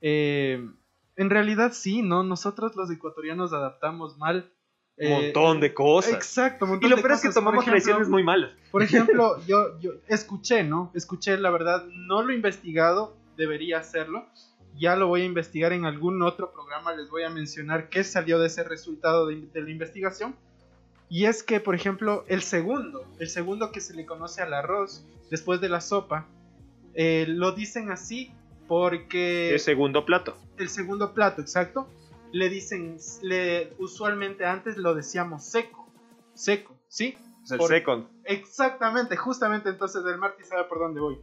[0.00, 0.66] eh,
[1.16, 2.22] en realidad sí, ¿no?
[2.22, 4.50] Nosotros los ecuatorianos adaptamos mal.
[4.98, 6.14] Un eh, montón de cosas.
[6.14, 8.52] Exacto, un Y montón lo peor es que tomamos tradiciones muy malas.
[8.70, 10.90] Por ejemplo, yo, yo escuché, ¿no?
[10.94, 14.26] Escuché, la verdad, no lo he investigado, debería hacerlo.
[14.74, 18.38] Ya lo voy a investigar en algún otro programa, les voy a mencionar qué salió
[18.38, 20.34] de ese resultado de, de la investigación.
[21.14, 25.04] Y es que, por ejemplo, el segundo, el segundo que se le conoce al arroz
[25.30, 26.26] después de la sopa,
[26.94, 28.32] eh, lo dicen así
[28.66, 30.38] porque El segundo plato.
[30.56, 31.86] el segundo plato, exacto,
[32.32, 35.86] le dicen, le, usualmente antes lo decíamos seco,
[36.32, 37.14] seco, ¿sí?
[37.44, 38.06] Es el Por- second.
[38.24, 41.18] Exactamente, justamente entonces el Marty sabe por dónde voy.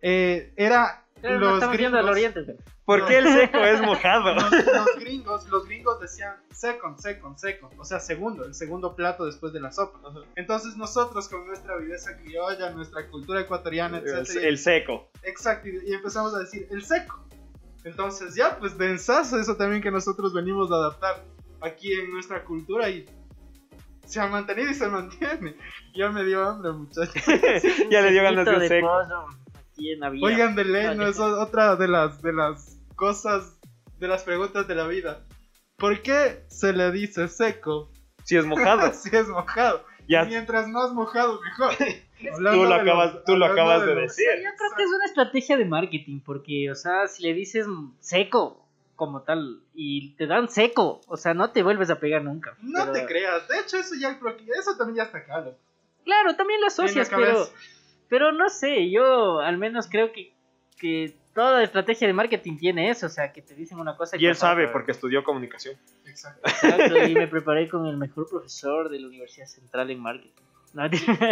[0.00, 2.64] Eh, era no los estamos yendo al gringos, oriente.
[2.84, 3.06] ¿Por No.
[3.06, 4.34] qué el seco es mojado?
[4.34, 9.24] los, los gringos, los gringos decían second, second, second, o sea, segundo, el segundo plato
[9.26, 9.98] después de la sopa.
[10.36, 15.08] Entonces nosotros con nuestra viveza criolla, nuestra cultura ecuatoriana, El, etcétera, el seco.
[15.22, 17.24] exacto, y, empezamos a decir el seco.
[17.84, 21.22] Entonces ya, pues densazo eso también que nosotros venimos a adaptar
[21.60, 23.06] aquí en nuestra cultura y
[24.06, 25.56] se ha mantenido y se mantiene.
[25.94, 27.14] Ya me dio hambre, muchachos.
[27.90, 28.86] ya le dio ganas de seco.
[28.88, 29.43] pollo
[29.76, 30.26] la vida.
[30.26, 31.10] Oigan, de ley, no, Vale.
[31.10, 33.58] eso es otra de las, de las cosas,
[33.98, 35.24] de las preguntas de la vida.
[35.76, 37.90] ¿Por qué se le dice seco
[38.24, 38.92] Si es mojado.
[38.94, 39.84] si es mojado?
[40.08, 40.24] Ya.
[40.24, 41.74] Mientras más mojado, mejor.
[42.20, 44.24] Tú lo acabas, tú lo acabas de decir.
[44.36, 47.66] Yo creo que es una estrategia de marketing, porque, o sea, si le dices
[48.00, 48.66] seco
[48.96, 52.56] como tal y te dan seco, o sea, no te vuelves a pegar nunca.
[52.62, 53.46] No Pero- te creas.
[53.48, 54.18] De hecho, eso ya
[54.58, 55.54] eso también ya está caro.
[56.04, 57.48] Claro, también lo asocias, pero,
[58.14, 60.32] pero no sé, yo al menos creo que,
[60.78, 64.24] que toda estrategia de marketing tiene eso, o sea, que te dicen una cosa Y
[64.24, 65.74] él cosa sabe porque estudió comunicación.
[66.06, 66.48] Exacto.
[66.48, 70.44] Exacto, y me preparé con el mejor profesor de la Universidad Central en marketing.
[70.74, 70.84] No,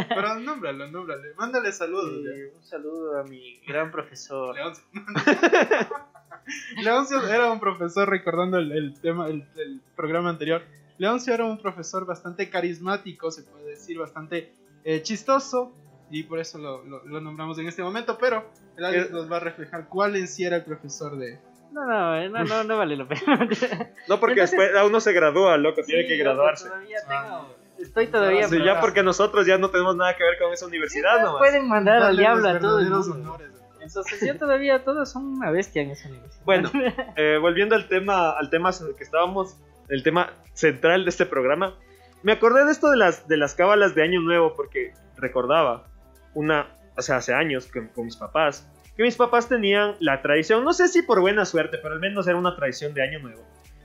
[0.08, 1.34] Pero nómbralo, nómbrale.
[1.36, 2.10] Mándale saludos.
[2.56, 4.56] un saludo a mi gran profesor.
[4.56, 4.84] Leoncio.
[6.82, 10.62] Leoncio era un profesor, recordando el, el tema, el, el programa anterior.
[10.98, 14.52] Leoncio era un profesor bastante carismático, se puede decir, bastante
[14.84, 15.72] eh, chistoso,
[16.12, 18.16] y por eso lo, lo- lo nombramos en este momento.
[18.18, 18.44] Pero
[18.76, 21.38] el Alex nos va a reflejar cuál en sí era el profesor de.
[21.72, 23.48] No, no, eh, no, no, no vale la pena.
[24.08, 26.68] No, porque Entonces- después a uno se gradúa, loco, tiene Sí, que loco, graduarse.
[26.68, 27.24] todavía Ah.
[27.24, 28.44] tengo- Estoy todavía.
[28.44, 31.38] Sí, pero- ya porque nosotros ya no tenemos nada que ver con esa universidad no
[31.38, 33.30] pueden mandar al diablo los a todo el verdaderos mundo.
[33.32, 33.48] honores.
[33.80, 36.44] Entonces yo todavía todos son una bestia en esa universidad.
[36.44, 36.70] Bueno,
[37.16, 39.56] eh, volviendo al tema, al tema que estábamos,
[39.88, 41.74] el tema central de este programa,
[42.22, 45.86] me acordé de esto de las, de las cábalas de Año Nuevo porque recordaba
[46.34, 50.72] una, o sea, hace años con mis papás, que mis papás tenían la tradición, no
[50.72, 53.42] sé si por buena suerte, pero al menos era una tradición de Año Nuevo,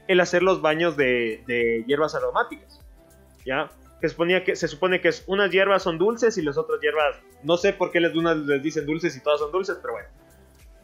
[0.08, 2.84] el hacer los baños de, de hierbas aromáticas,
[3.46, 3.70] ¿ya?
[4.02, 7.18] Que suponía que, se supone que es, unas hierbas son dulces y las otras hierbas,
[7.44, 10.10] no sé por qué les, unas les dicen dulces y todas son dulces, pero bueno.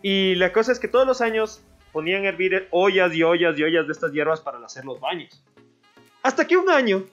[0.01, 1.61] Y la cosa es que todos los años
[1.91, 5.43] ponían hervir ollas y ollas y ollas de estas hierbas para hacer los baños.
[6.23, 7.05] Hasta que un año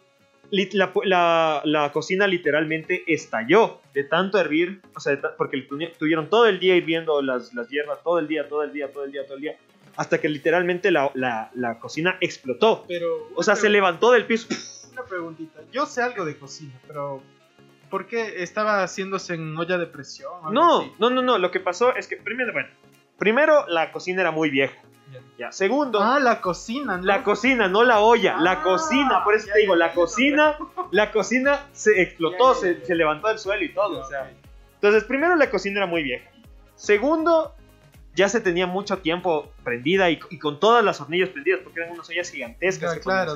[0.50, 6.46] la, la- la cocina literalmente estalló de tanto hervir, o sea, porque tu- tuvieron todo
[6.46, 9.24] el día hirviendo las, las hierbas, todo el día, todo el día, todo el día,
[9.24, 9.56] todo el día,
[9.96, 12.84] hasta que literalmente la, la- cocina explotó.
[12.88, 13.28] Pero.
[13.34, 14.48] O sea, se levantó del piso.
[14.92, 15.60] Una preguntita.
[15.72, 17.22] Yo sé algo de cocina, pero.
[17.90, 20.30] ¿Por qué estaba haciéndose en olla de presión?
[20.52, 20.92] No, así?
[21.00, 22.68] no, no, no, lo que pasó es que primero, bueno,
[23.18, 24.76] primero la cocina era muy vieja.
[25.38, 25.50] Ya.
[25.52, 27.04] Segundo, Ah, la cocina, ¿no?
[27.04, 29.88] La cocina, no la olla, la Ah, cocina, por eso ya, te digo, ya, la
[29.88, 30.58] ya, cocina,
[30.90, 32.86] la cocina se explotó, Ya, ya, se, ya.
[32.86, 34.22] se levantó del suelo y todo, Ya, o sea.
[34.22, 34.28] ok.
[34.74, 36.30] Entonces, primero la cocina era muy vieja.
[36.74, 37.54] Segundo,
[38.14, 41.92] ya se tenía mucho tiempo prendida y, y con todas las hornillas prendidas, porque eran
[41.92, 42.94] unas ollas gigantescas.
[42.94, 43.34] Que claro.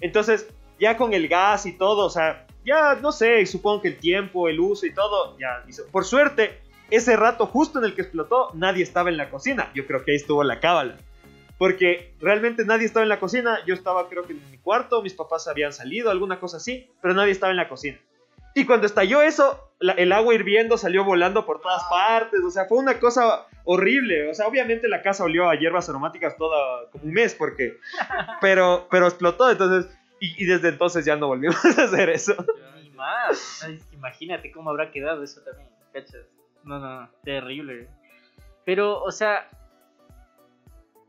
[0.00, 0.48] Entonces,
[0.78, 4.48] ya con el gas y todo, o sea, ya no sé, supongo que el tiempo,
[4.48, 5.84] el uso y todo, ya hizo.
[5.90, 6.60] Por suerte,
[6.96, 9.70] ese rato justo en el que explotó, nadie estaba en la cocina.
[9.74, 10.96] Yo creo que ahí estuvo la cábala.
[11.58, 13.58] Porque realmente nadie estaba en la cocina.
[13.66, 17.14] Yo estaba, creo que en mi cuarto, mis papás habían salido, alguna cosa así, pero
[17.14, 17.98] nadie estaba en la cocina.
[18.56, 22.40] Y cuando estalló eso, la- el agua hirviendo salió volando por todas partes.
[22.46, 24.30] O sea, fue una cosa horrible.
[24.30, 27.78] O sea, obviamente la casa olió a hierbas aromáticas toda como un mes, porque.
[28.40, 29.90] Pero, pero explotó, entonces.
[30.20, 32.34] Y, y desde entonces ya no volvimos a hacer eso.
[32.36, 33.66] Ya, más.
[33.92, 36.22] Imagínate cómo habrá quedado eso también, ¿cachas?
[36.64, 37.88] No, no, terrible.
[38.64, 39.46] Pero, o sea,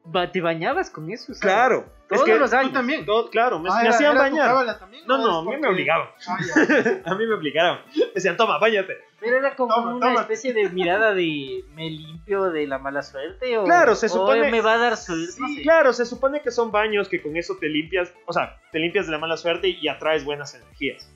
[0.03, 1.31] ba- ¿te bañabas con eso?
[1.31, 1.95] O sea, Claro.
[2.07, 2.67] Todos es que los años.
[2.67, 3.03] Tú también.
[3.05, 4.77] todo- claro, me, Ah, me ¿era- hacían era bañar.
[4.79, 6.07] también, No, o no, a mí me obligaban.
[6.27, 6.37] Ah.
[7.11, 7.79] A mí me obligaron.
[7.95, 8.93] Me decían, toma, bañate.
[9.19, 10.21] Pero era como Toma, una toma.
[10.21, 14.51] especie de mirada de me limpio de la mala suerte o, Claro, se o supone-
[14.51, 15.33] me va a dar suerte.
[15.39, 15.61] no Sí, sé.
[15.63, 19.07] claro, se supone que son baños que con eso te limpias, o sea, te limpias
[19.07, 21.11] de la mala suerte y atraes buenas energías.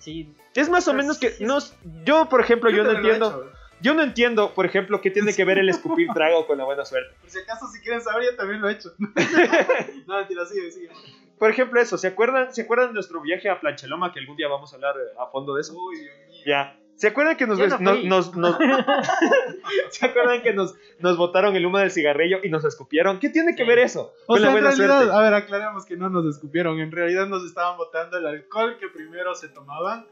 [0.00, 1.58] Sí, Es más o menos que no,
[2.04, 3.52] yo por ejemplo yo no lo he entiendo, hecho.
[3.80, 6.84] yo no entiendo, por ejemplo, qué tiene que ver el escupir trago con la buena
[6.84, 7.14] suerte.
[7.20, 8.90] Por si acaso, si quieren saber, yo también lo he hecho.
[10.06, 10.90] no, mentira, sigue, sigue.
[11.38, 14.46] Por ejemplo, eso, ¿se acuerdan, ¿se acuerdan de nuestro viaje a Plancheloma que algún día
[14.48, 15.74] vamos a hablar eh, a fondo de eso?
[15.76, 16.38] Uy, Dios mío.
[16.46, 16.78] Ya.
[16.94, 18.60] ¿Se acuerdan que nos, Yo no nos, nos- nos-
[19.90, 23.18] ¿Se acuerdan que nos, nos botaron el humo del cigarrillo y nos escupieron?
[23.18, 23.68] ¿Qué tiene que Sí.
[23.68, 25.16] ver eso O con sea, la en buena realidad, suerte?
[25.16, 26.78] a ver, aclaremos que no nos escupieron.
[26.78, 30.06] En realidad nos estaban botando el alcohol que primero se tomaban.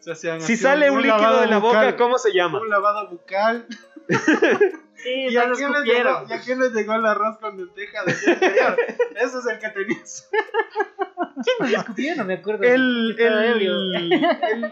[0.00, 2.60] Se hacían Si así sale un, líquido lavado de la bucal, boca, ¿cómo se llama?
[2.60, 3.66] Un lavado bucal.
[4.96, 7.56] sí, ¿Y a, nos quién les llegó, ¿Y a quién les llegó el arroz con
[7.56, 8.76] lenteja del día anterior?
[9.16, 10.28] Ese es el que tenías.
[11.44, 12.18] ¿Quién escupieron?
[12.18, 12.64] No me acuerdo.
[12.64, 14.12] El, el, el,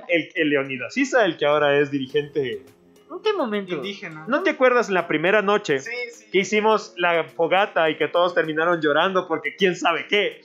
[0.09, 2.64] el, el Leonidas Sisa, el que ahora es dirigente.
[3.11, 3.74] ¿En qué momento?
[3.74, 4.24] Indígena.
[4.29, 6.31] ¿No te acuerdas la primera noche Sí, sí.
[6.31, 10.43] que hicimos la fogata y que todos terminaron llorando porque quién sabe qué?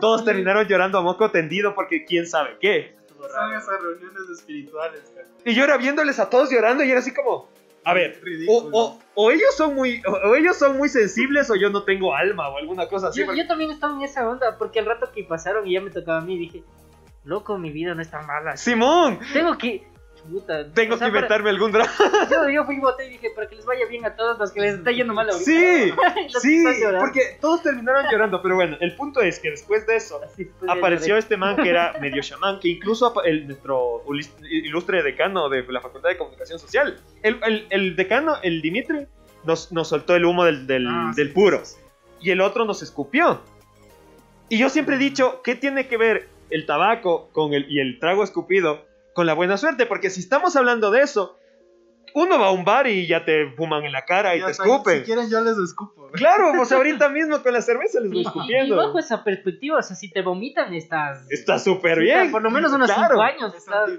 [0.00, 2.99] Todos terminaron llorando a moco tendido porque quién sabe qué.
[3.26, 3.58] Estuvo Son raro.
[3.58, 5.12] esas reuniones espirituales.
[5.14, 5.28] cara.
[5.44, 7.48] Y yo era viéndoles a todos llorando y era así como,
[7.84, 8.70] a ver, o, Ridículo.
[8.76, 12.14] o- o ellos son muy o, o ellos son muy sensibles o yo no tengo
[12.14, 13.20] alma o alguna cosa así.
[13.20, 15.80] Yo, porque- yo también estaba en esa onda, porque al rato que pasaron y ya
[15.80, 16.62] me tocaba a mí, dije,
[17.24, 18.56] loco, mi vida no es tan mala.
[18.56, 19.86] Simón, Tengo que...
[20.74, 21.90] Tengo o sea, que para- inventarme algún drama.
[22.30, 24.52] Yo, yo fui y voté y dije, para que les vaya bien a todos los
[24.52, 25.44] que les está yendo mal ahorita.
[25.44, 25.92] Sí,
[26.40, 26.64] sí,
[26.98, 31.16] porque todos terminaron llorando, pero bueno, el punto es que después de eso de apareció
[31.16, 34.02] este man que era medio chamán, que incluso el, nuestro
[34.50, 39.06] ilustre decano de la Facultad de Comunicación Social, el, el- el decano, el Dimitri,
[39.44, 41.80] nos, nos soltó el humo del, del- Ah, del sí, puro sí, sí.
[42.20, 43.40] y el otro nos escupió.
[44.48, 47.98] Y yo siempre he dicho, ¿qué tiene que ver el tabaco con el, y el
[48.00, 48.84] trago escupido
[49.14, 49.86] con la buena suerte?
[49.86, 51.36] Porque si estamos hablando de eso,
[52.14, 54.52] uno va a un bar y ya te fuman en la cara y Ya te
[54.52, 54.98] escupen.
[55.00, 56.08] Si quieren, yo les escupo.
[56.12, 58.76] Claro, pues ahorita mismo con la cerveza les voy Y, y escupiendo.
[58.76, 61.24] bajo esa perspectiva, o sea, si te vomitan, estás...
[61.30, 62.30] Está súper Sí, bien.
[62.32, 63.52] Por lo menos unos Claro, 5 años.
[63.52, 63.90] Se estás-.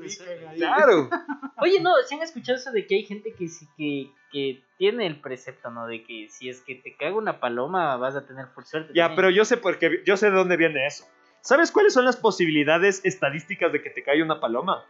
[0.57, 1.09] Claro.
[1.61, 5.07] Oye, no, si han escuchado eso de que hay gente que, sí- que, que tiene
[5.07, 5.87] el precepto, ¿no?
[5.87, 8.91] De que si es que te caga una paloma, vas a tener full suerte.
[8.93, 9.15] Ya, también.
[9.15, 11.05] pero yo sé por qué, yo sé de dónde viene eso.
[11.41, 14.83] ¿Sabes cuáles son las posibilidades estadísticas de que te caiga una paloma?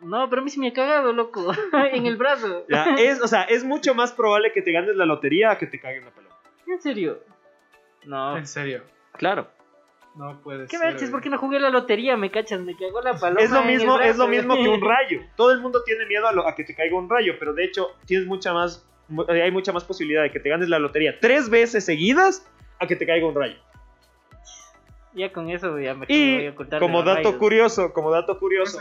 [0.00, 1.52] No, pero a mí sí me ha cagado, loco.
[1.92, 2.64] en el brazo.
[2.68, 5.66] Ya, es, o sea, es mucho más probable que te ganes la lotería a que
[5.66, 6.34] te caiga una paloma.
[6.66, 7.20] ¿En serio?
[8.04, 8.36] No.
[8.36, 8.82] En serio.
[9.12, 9.48] Claro.
[10.16, 10.90] No puede ¿Qué ser.
[10.92, 11.10] verches?
[11.10, 12.16] ¿Por qué no jugué la lotería?
[12.16, 13.40] Me cachas, me cagó la paloma.
[13.40, 15.20] Es lo en el mismo, es lo mismo que un rayo.
[15.36, 17.64] Todo el mundo tiene miedo a, lo- a que te caiga un rayo, pero de
[17.64, 21.18] hecho tienes mucha más, mu- hay mucha más posibilidad de que te ganes la lotería
[21.20, 22.46] tres veces seguidas
[22.78, 23.56] a que te caiga un rayo.
[25.14, 26.80] Ya con eso ya me voy Y a ocultar.
[26.80, 27.34] como dato rayos.
[27.36, 28.78] curioso, como dato curioso,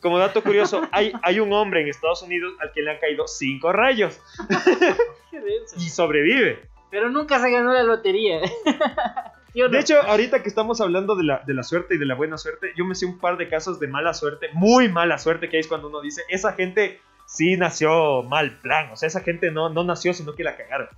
[0.00, 3.26] como dato curioso, hay, hay un hombre en Estados Unidos al que le han caído
[3.26, 4.20] cinco rayos
[5.76, 6.60] y sobrevive.
[6.90, 8.40] Pero nunca se ganó la lotería.
[9.52, 9.72] ¿Sí o no?
[9.72, 12.38] De hecho, ahorita que estamos hablando de la, de la suerte y de la buena
[12.38, 15.58] suerte, yo me sé un par de casos de mala suerte, muy mala suerte, que
[15.58, 19.68] es cuando uno dice, esa gente sí nació mal plan, o sea, esa gente no,
[19.68, 20.88] no nació, sino que la cagaron.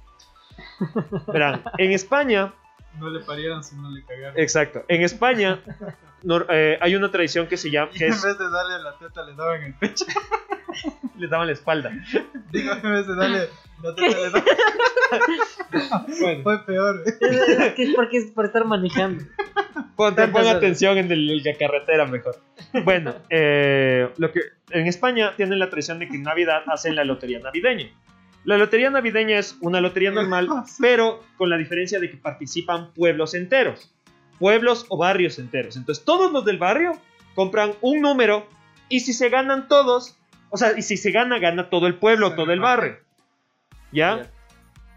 [1.32, 2.53] Verán, en España,
[2.98, 4.38] No le parieron si no le cagaron.
[4.38, 5.61] exacto, en España
[6.23, 8.79] nor- eh, hay una tradición que se llama, que en es, vez de darle a
[8.79, 10.05] la teta, le daban el pecho.
[11.18, 11.91] le daban la espalda.
[12.51, 13.49] Digo, en vez de darle
[13.83, 14.45] la teta, le daban.
[16.21, 17.03] Bueno, Fue peor.
[17.07, 19.25] Es que es porque es por estar manejando.
[19.97, 20.47] Pon horas.
[20.47, 22.37] atención en el- la carretera mejor.
[22.85, 24.41] Bueno, eh, lo que
[24.71, 27.89] en España tienen la tradición de que en Navidad hacen la lotería navideña.
[28.45, 30.49] La lotería navideña es una lotería normal,
[30.81, 33.93] pero con la diferencia de que participan pueblos enteros,
[34.41, 35.76] pueblos o barrios enteros.
[35.76, 36.99] Entonces todos los del barrio
[37.36, 38.49] compran un número
[38.88, 40.16] y si se ganan todos,
[40.49, 42.97] o sea, y si se gana, gana todo el pueblo, todo el barrio.
[43.93, 44.28] ¿Ya?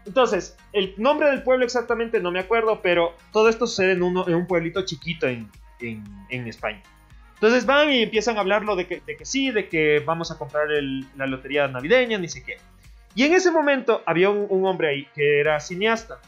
[0.06, 4.26] Entonces, el nombre del pueblo exactamente no me acuerdo, pero todo esto sucede en, uno,
[4.28, 5.48] en un pueblito chiquito en,
[5.80, 6.82] en- en España.
[7.34, 10.38] Entonces van y empiezan a hablarlo de que, de que sí, de que vamos a
[10.38, 12.56] comprar el- la lotería navideña, ni sé qué.
[13.14, 16.18] Y en ese momento había un, un hombre ahí que era cineasta.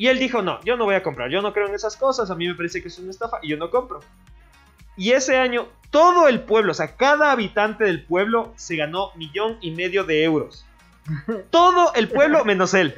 [0.00, 2.30] Y él dijo, no, yo no voy a comprar, yo no creo en esas cosas,
[2.30, 4.00] a mí me parece que es una estafa y yo no compro.
[4.96, 9.58] Y ese año todo el pueblo, o sea, cada habitante del pueblo se ganó millón
[9.60, 10.64] y medio de euros.
[11.50, 12.94] Todo el pueblo menos él.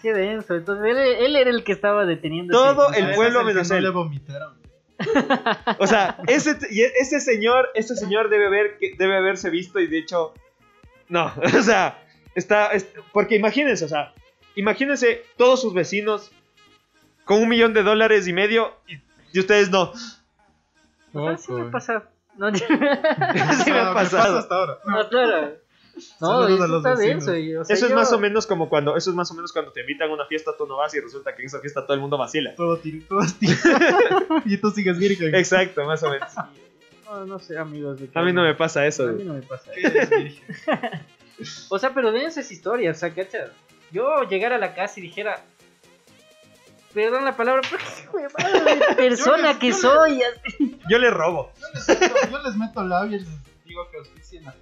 [0.00, 0.54] Qué denso.
[0.54, 2.52] Entonces él, él era el que estaba deteniendo.
[2.56, 3.82] Todo el pueblo que menos no él.
[3.82, 4.54] le vomitaron.
[5.80, 9.88] O sea, ese, y ese señor, ese señor debe, haber, que- debe haberse visto y
[9.88, 10.34] de hecho,
[11.08, 12.00] no, o sea,
[12.36, 14.14] está, es- porque imagínense, o sea,
[14.54, 16.30] imagínense todos sus vecinos
[17.24, 18.98] con un millón de dólares y medio y,
[19.32, 19.92] y ustedes no.
[21.14, 22.04] Ah, sí me pasa.
[22.38, 24.22] No, Sí me ha pasado.
[24.24, 24.78] pasa hasta ahora.
[24.86, 25.54] no, claro.
[26.22, 27.36] No, eso está denso.
[27.36, 29.34] y, o sea, Eso es yo- más o menos como cuando, eso es más o
[29.34, 31.60] menos cuando te invitan a una fiesta, tú no vas y resulta que en esa
[31.60, 32.54] fiesta todo el mundo vacila.
[32.54, 33.52] Todo tiro, todo tiro.
[34.46, 35.34] y tú sigues virgen.
[35.34, 36.30] Exacto, más o menos.
[37.04, 38.00] No, no sé, amigos.
[38.00, 39.06] de que- A mí no me pasa eso.
[39.08, 39.70] A mí no me pasa.
[39.74, 40.56] ¿Qué eres virgen?
[41.68, 43.50] O sea, pero de esas historias, o sea, ¿cachas?
[43.92, 45.40] Yo llegar a la casa y dijera.
[46.94, 50.22] Perdón la palabra, pero qué hijo de madre, persona les- que yo les- soy.
[50.90, 51.52] Yo le robo.
[51.58, 53.28] Yo les meto, yo les meto labia y les
[53.64, 54.54] digo que auspicien la.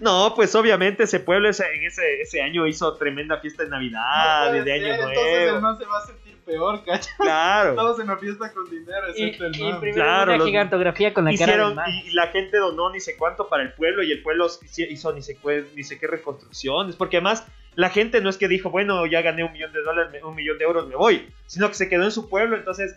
[0.00, 4.52] No, pues obviamente ese pueblo ese, en ese, ese año hizo tremenda fiesta de Navidad,
[4.52, 5.60] No de Año ser, Entonces el Nuevo.
[5.62, 7.12] man se va a sentir peor, ¿cachai?
[7.18, 7.74] Claro.
[7.76, 9.80] Todos en la fiesta con dinero, Y, excepto el y man.
[9.80, 11.90] primero Claro, una gigantografía con la cara Hicieron, del man.
[11.90, 15.12] y, y la gente donó ni sé cuánto para el pueblo y el pueblo hizo
[15.12, 15.36] ni sé,
[15.74, 17.46] ni sé qué reconstrucciones, porque además
[17.76, 20.58] la gente no es que dijo, bueno, ya gané un millón de dólares, un millón
[20.58, 22.96] de euros, me voy, sino que se quedó en su pueblo, entonces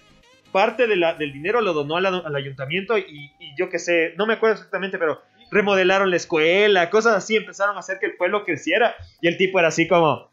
[0.52, 3.80] parte de la- del dinero lo donó a la- al ayuntamiento y, y yo qué
[3.80, 8.08] sé, no me acuerdo exactamente, pero remodelaron la escuela, cosas así, empezaron a hacer que
[8.08, 10.32] el pueblo creciera y el tipo era así como,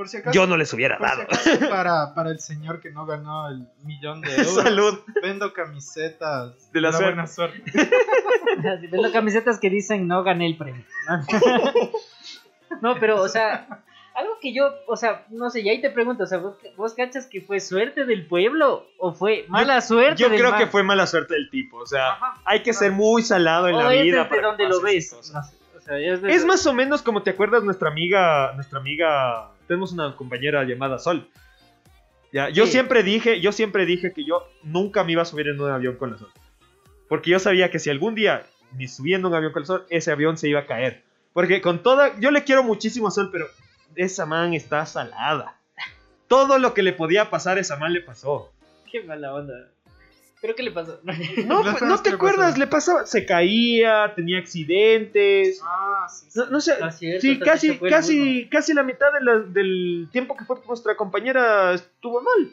[0.00, 1.22] Por si acaso, yo no les hubiera por si dado.
[1.24, 4.54] acaso para, para el señor que no ganó el millón de euros.
[4.54, 4.98] Salud.
[5.22, 7.04] Vendo camisetas De la suerte.
[7.12, 7.62] buena suerte.
[8.92, 10.84] Las camisetas que dicen no gané el premio.
[12.80, 13.66] No, pero, o sea,
[14.14, 16.94] algo que yo, o sea, no sé, y ahí te pregunto, o sea, ¿vos, vos
[16.94, 20.82] cachas que fue suerte del pueblo o fue mala suerte Yo del creo que fue
[20.82, 22.34] mala suerte del tipo, o sea, Ajá.
[22.44, 24.16] hay que ser muy salado en o la es vida.
[24.18, 25.04] desde para donde que lo pase ves.
[25.12, 25.34] esas cosas.
[25.34, 28.52] no sé, o sea, es, desde- Es más o menos como te acuerdas nuestra amiga,
[28.54, 31.28] nuestra amiga, tenemos una compañera llamada Sol.
[32.32, 32.72] Ya, yo Sí.
[32.72, 35.94] siempre dije, yo siempre dije que yo nunca me iba a subir en un avión
[35.96, 36.30] con la Sol.
[37.08, 38.44] Porque yo sabía que si algún día
[38.76, 41.04] me subía en un avión con la Sol, ese avión se iba a caer.
[41.32, 43.46] Porque con toda, yo le quiero muchísimo a Sol, pero
[43.94, 45.56] esa man está salada.
[46.26, 48.52] Todo lo que le podía pasar a esa man le pasó.
[48.90, 49.54] Qué mala onda.
[50.40, 51.00] ¿Pero qué le pasó?
[51.46, 52.58] No, pues, no que te acuerdas, pasó.
[52.58, 55.60] le pasaba, se caía, tenía accidentes.
[55.62, 56.26] Ah, sí.
[56.30, 56.38] sí.
[56.38, 60.36] No, no sé, Ah, cierto, sí, casi, casi, casi la mitad de la- del tiempo
[60.36, 62.50] que fue nuestra compañera estuvo mal.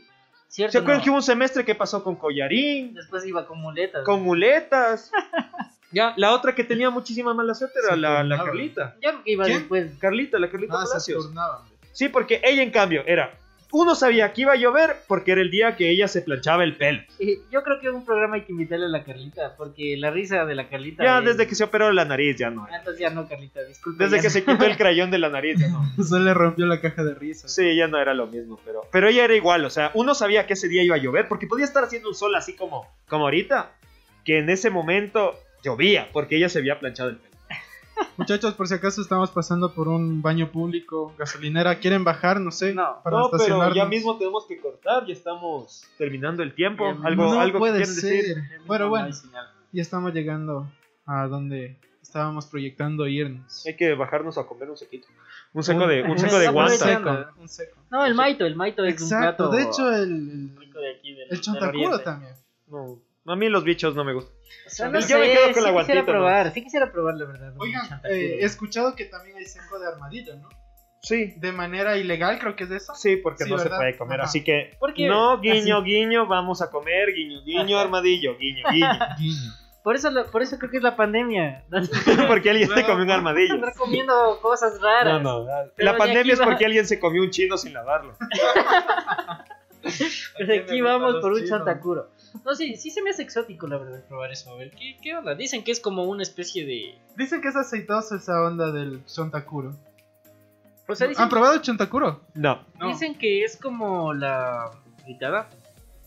[0.49, 0.71] ¿Cierto?
[0.71, 1.03] ¿Se acuerdan no?
[1.03, 4.03] que hubo un semestre que pasó con collarín, Después iba con muletas.
[4.05, 5.11] con muletas?
[5.91, 8.37] ya, la otra que tenía muchísima mala suerte era la, la.
[8.43, 8.95] Carlita.
[9.01, 9.57] Yo creo que iba ¿Quién?
[9.59, 9.91] después.
[9.99, 11.25] Carlita, la Carlita Ah, se Palacios.
[11.25, 11.61] turnaban.
[11.91, 13.33] Sí, porque ella en cambio era,
[13.79, 16.75] uno sabía que iba a llover porque era el día que ella se planchaba el
[16.75, 17.01] pelo.
[17.51, 20.45] Yo creo que en un programa hay que invitarle a la Carlita, porque la risa
[20.45, 21.03] de la Carlita.
[21.03, 22.65] Ya es- desde que se operó la nariz ya no.
[22.71, 24.03] Ah, Entonces ya no, Carlita, disculpa.
[24.03, 24.29] Desde que no.
[24.31, 25.83] se quitó el crayón de la nariz ya no.
[26.03, 27.53] Se le rompió la caja de risas.
[27.53, 30.45] Sí, ya no era lo mismo, pero, pero ella era igual, o sea, uno sabía
[30.47, 33.25] que ese día iba a llover, porque podía estar haciendo un sol así como, como
[33.25, 33.71] ahorita,
[34.25, 37.36] que en ese momento llovía, porque ella se había planchado el pelo.
[38.17, 42.39] Muchachos, por si acaso estamos pasando por un baño público, gasolinera, ¿quieren bajar?
[42.39, 42.73] No sé.
[42.73, 46.85] No, para no, pero ya mismo tenemos que cortar, ya estamos terminando el tiempo.
[46.85, 48.11] Bien, algo no algo puede ser.
[48.11, 48.43] decir.
[48.65, 49.09] Bueno, No bueno,
[49.71, 50.67] ya estamos llegando
[51.05, 53.65] a donde estábamos proyectando irnos.
[53.65, 55.07] Hay que bajarnos a comer un sequito.
[55.53, 57.31] Un seco de, un un seco de guanta.
[57.37, 57.77] Un seco.
[57.89, 60.91] No, el maito, el maito es un Exacto, plato de hecho el, el, rico de
[60.95, 62.33] aquí del, el también.
[62.67, 62.99] No,
[63.33, 64.33] a mí los bichos no me gustan.
[64.65, 66.05] O sea, Yo no me sé, quedo con la sí quisiera guantita, ¿no?
[66.05, 67.53] probar, sí quisiera probar la verdad.
[67.57, 70.49] Oigan, eh, he escuchado que también hay seco de armadillo, ¿no?
[71.01, 72.93] Sí, De manera ilegal, creo que es de eso.
[72.95, 74.19] sí, porque Sí, no se puede comer.
[74.19, 74.27] Ajá.
[74.29, 75.07] Así que, ¿Por qué?
[75.07, 77.85] no, guiño, guiño, vamos a comer, guiño, guiño, Ajá.
[77.85, 78.89] armadillo, guiño, guiño.
[79.19, 79.51] Guiño.
[79.83, 81.63] Por eso, lo- por eso creo que es la pandemia.
[82.27, 83.53] porque alguien se comió un armadillo.
[83.53, 85.21] Andar comiendo cosas raras.
[85.21, 85.47] No, no.
[85.77, 88.17] La de pandemia aquí es va- porque alguien se comió un chino sin lavarlo.
[90.37, 92.09] Pero aquí me vamos por un chantacuro.
[92.45, 94.51] No, sí, sí se me hace exótico la verdad probar eso.
[94.51, 95.35] A ver, ¿qué, qué onda?
[95.35, 96.97] Dicen que es como una especie de...
[97.15, 99.75] Dicen que es aceitoso esa onda del chontacuro.
[100.87, 102.21] O sea, dicen, ¿Han probado el chontacuro?
[102.33, 102.63] No.
[102.79, 102.87] No.
[102.87, 104.71] dicen que es como la
[105.03, 105.49] fritada.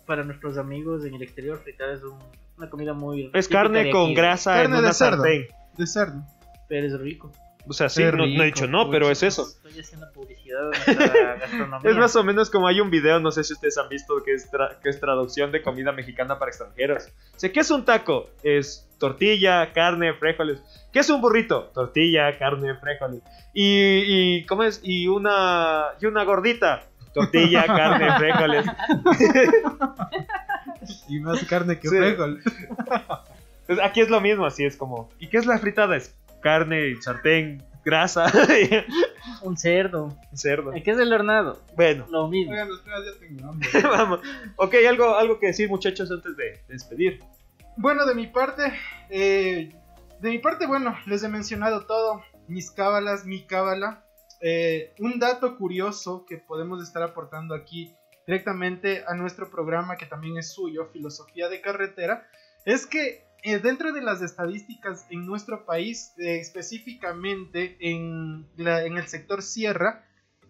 [0.07, 2.19] Para nuestros amigos en el exterior, fritada es un-
[2.57, 3.31] una comida muy...
[3.35, 5.23] Es carne de con grasa Carne en de una cerdo.
[5.23, 5.47] sartén.
[5.77, 6.23] De cerdo.
[6.69, 7.33] Pero es rico.
[7.71, 9.43] O sea, sí, no, no he dicho no, pero es eso.
[9.43, 10.95] Estoy haciendo publicidad de
[11.41, 11.89] gastronomía.
[11.89, 14.33] Es más o menos como hay un video, no sé si ustedes han visto, que
[14.35, 17.05] es, tra- que es traducción de comida mexicana para extranjeros.
[17.37, 18.29] O sea, ¿qué es un taco?
[18.43, 20.61] Es tortilla, carne, frijoles.
[20.93, 21.71] ¿Qué es un burrito?
[21.73, 23.23] Tortilla, carne, frijoles.
[23.55, 24.03] Y,
[24.41, 24.81] y ¿cómo es?
[24.83, 26.83] Y una, y una gordita.
[27.15, 28.67] Tortilla, carne, frijoles.
[31.09, 31.97] Y más carne que Sí.
[31.97, 32.43] frijol.
[33.67, 35.09] Pues aquí es lo mismo, así es como.
[35.21, 35.97] ¿Y qué es la fritada?
[35.97, 38.27] Es carne, sartén, grasa,
[39.43, 40.17] Un cerdo.
[40.31, 40.73] un cerdo.
[40.73, 41.63] ¿Qué es el hornado?
[41.77, 42.53] Bueno, Lo mismo.
[42.53, 43.69] Oigan, ya tengo hambre.
[43.83, 44.21] vamos.
[44.57, 47.21] Ok, algo, algo que decir, muchachos, antes de, de despedir.
[47.77, 48.73] Bueno, de mi parte,
[49.09, 49.71] eh,
[50.21, 54.05] de mi parte, bueno, les he mencionado todo, mis cábalas, mi cábala.
[54.43, 57.95] Eh, un dato curioso que podemos estar aportando aquí
[58.27, 62.27] directamente a nuestro programa, que también es suyo, Filosofía de Carretera,
[62.65, 68.97] es que eh, dentro de las estadísticas en nuestro país, eh, específicamente en, la- en
[68.97, 70.05] el sector sierra,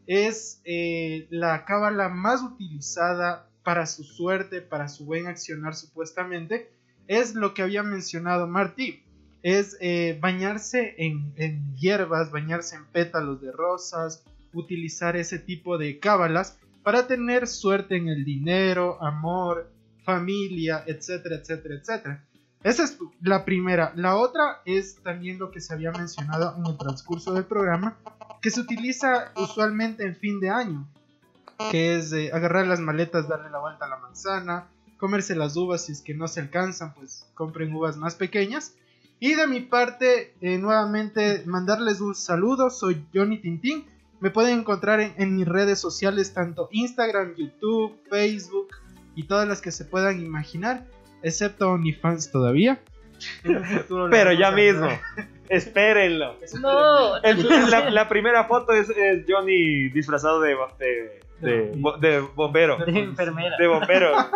[0.06, 6.70] es eh, la cábala más utilizada para su suerte, para su buen accionar supuestamente,
[7.06, 9.02] es lo que había mencionado Martí.
[9.42, 14.22] Es eh, bañarse en, en hierbas, bañarse en pétalos de rosas,
[14.52, 19.70] utilizar ese tipo de cábalas para tener suerte en el dinero, amor,
[20.04, 22.24] familia, etcétera, etcétera, etcétera.
[22.62, 23.92] Esa es la primera.
[23.96, 27.96] La otra es también lo que se había mencionado en el transcurso del programa,
[28.42, 30.86] que se utiliza usualmente en fin de año,
[31.70, 35.86] que es eh, agarrar las maletas, darle la vuelta a la manzana, comerse las uvas
[35.86, 38.74] si es que no se alcanzan, pues compren uvas más pequeñas.
[39.20, 43.86] Y de mi parte, eh, nuevamente mandarles un saludo, soy Johnny Tintín.
[44.20, 48.68] Me pueden encontrar en, en mis redes sociales, tanto Instagram, YouTube, Facebook
[49.14, 50.86] y todas las que se puedan imaginar,
[51.22, 52.78] excepto OnlyFans todavía.
[54.10, 54.88] Pero ya mismo,
[55.48, 56.36] espérenlo.
[56.60, 61.98] No, El- la, la primera foto es, es Johnny disfrazado de, bo- de, de, bo-
[61.98, 62.78] de bombero.
[62.78, 63.56] de enfermera.
[63.58, 64.12] De bombero.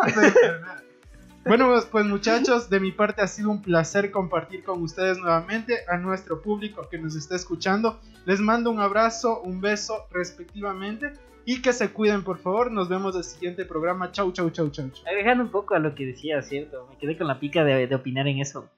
[1.46, 5.80] Bueno, pues, pues, muchachos, de mi parte ha sido un placer compartir con ustedes nuevamente
[5.90, 8.00] a nuestro público que nos está escuchando.
[8.24, 11.12] Les mando un abrazo, un beso respectivamente
[11.44, 12.70] y que se cuiden por favor.
[12.70, 14.12] Nos vemos el siguiente programa.
[14.12, 14.90] Chau, chau, chau, chau.
[14.90, 15.06] chau.
[15.06, 16.86] Agregando un poco a lo que decía, ¿cierto?
[16.90, 18.68] Me quedé con la pica de, de opinar en eso.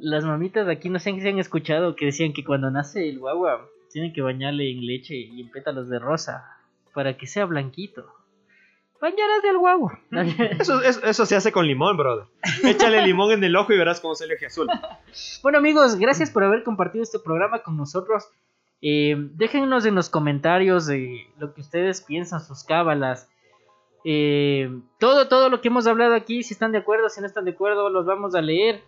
[0.00, 3.18] Las mamitas de aquí no sé si han escuchado que decían que cuando nace el
[3.18, 6.44] guagua tienen que bañarle en leche y en pétalos de rosa
[6.94, 8.06] para que sea blanquito.
[9.00, 10.00] Bañarás del guagua.
[10.58, 12.26] Eso, eso, eso se hace con limón, brother.
[12.64, 14.66] Échale limón en el ojo y verás cómo sale el azul.
[15.42, 18.28] Bueno amigos, gracias por haber compartido este programa con nosotros.
[18.80, 20.88] Eh, en los comentarios
[21.38, 23.28] lo que ustedes piensan, sus cábalas.
[24.04, 27.44] Eh, todo, todo lo que hemos hablado aquí, si están de acuerdo, si no están
[27.44, 28.82] de acuerdo, los vamos a leer.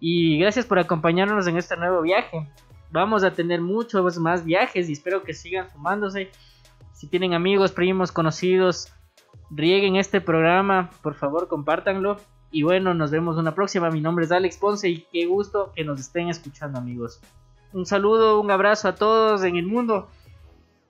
[0.00, 2.48] Y gracias por acompañarnos en este nuevo viaje.
[2.90, 6.30] Vamos a tener muchos más viajes y espero que sigan sumándose.
[6.92, 8.92] Si tienen amigos, primos, conocidos,
[9.50, 12.16] rieguen este programa, por favor compártanlo.
[12.50, 13.90] Y bueno, nos vemos una próxima.
[13.90, 17.20] Mi nombre es Alex Ponce y qué gusto que nos estén escuchando amigos.
[17.72, 20.08] Un saludo, un abrazo a todos en el mundo.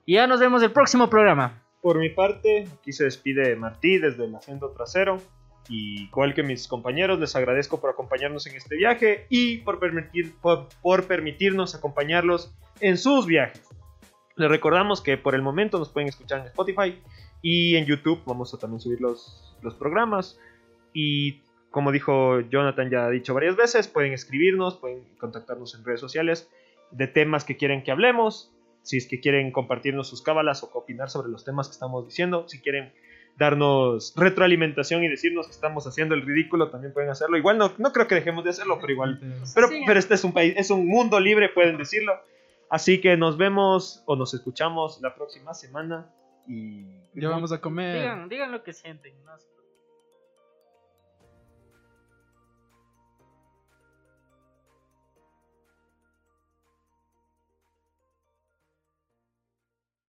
[0.05, 1.61] Y ya nos vemos el próximo programa.
[1.81, 5.21] Por mi parte, aquí se despide Martí desde el asiento trasero.
[5.67, 10.33] Y igual que mis compañeros, les agradezco por acompañarnos en este viaje y por, permitir,
[10.41, 13.61] por, permitirnos acompañarlos en sus viajes.
[14.35, 16.97] Les recordamos que por el momento nos pueden escuchar en Spotify
[17.41, 20.39] y en YouTube vamos a también subir los, los programas.
[20.93, 25.99] Y como dijo Jonathan, ya ha dicho varias veces, pueden escribirnos, pueden contactarnos en redes
[25.99, 26.49] sociales
[26.91, 28.53] de temas que quieren que hablemos.
[28.81, 32.47] Si es que quieren compartirnos sus cábalas o opinar sobre los temas que estamos diciendo,
[32.47, 32.93] si quieren
[33.37, 37.37] darnos retroalimentación y decirnos que estamos haciendo el ridículo, también pueden hacerlo.
[37.37, 39.19] Igual no, no creo que dejemos de hacerlo, pero igual.
[39.55, 42.13] Pero, pero este es un país, es un mundo libre, pueden decirlo.
[42.69, 46.13] Así que nos vemos o nos escuchamos la próxima semana.
[46.47, 47.99] Y Ya vamos a comer.
[47.99, 49.13] Digan, digan lo que sienten.
[49.23, 49.31] ¿no?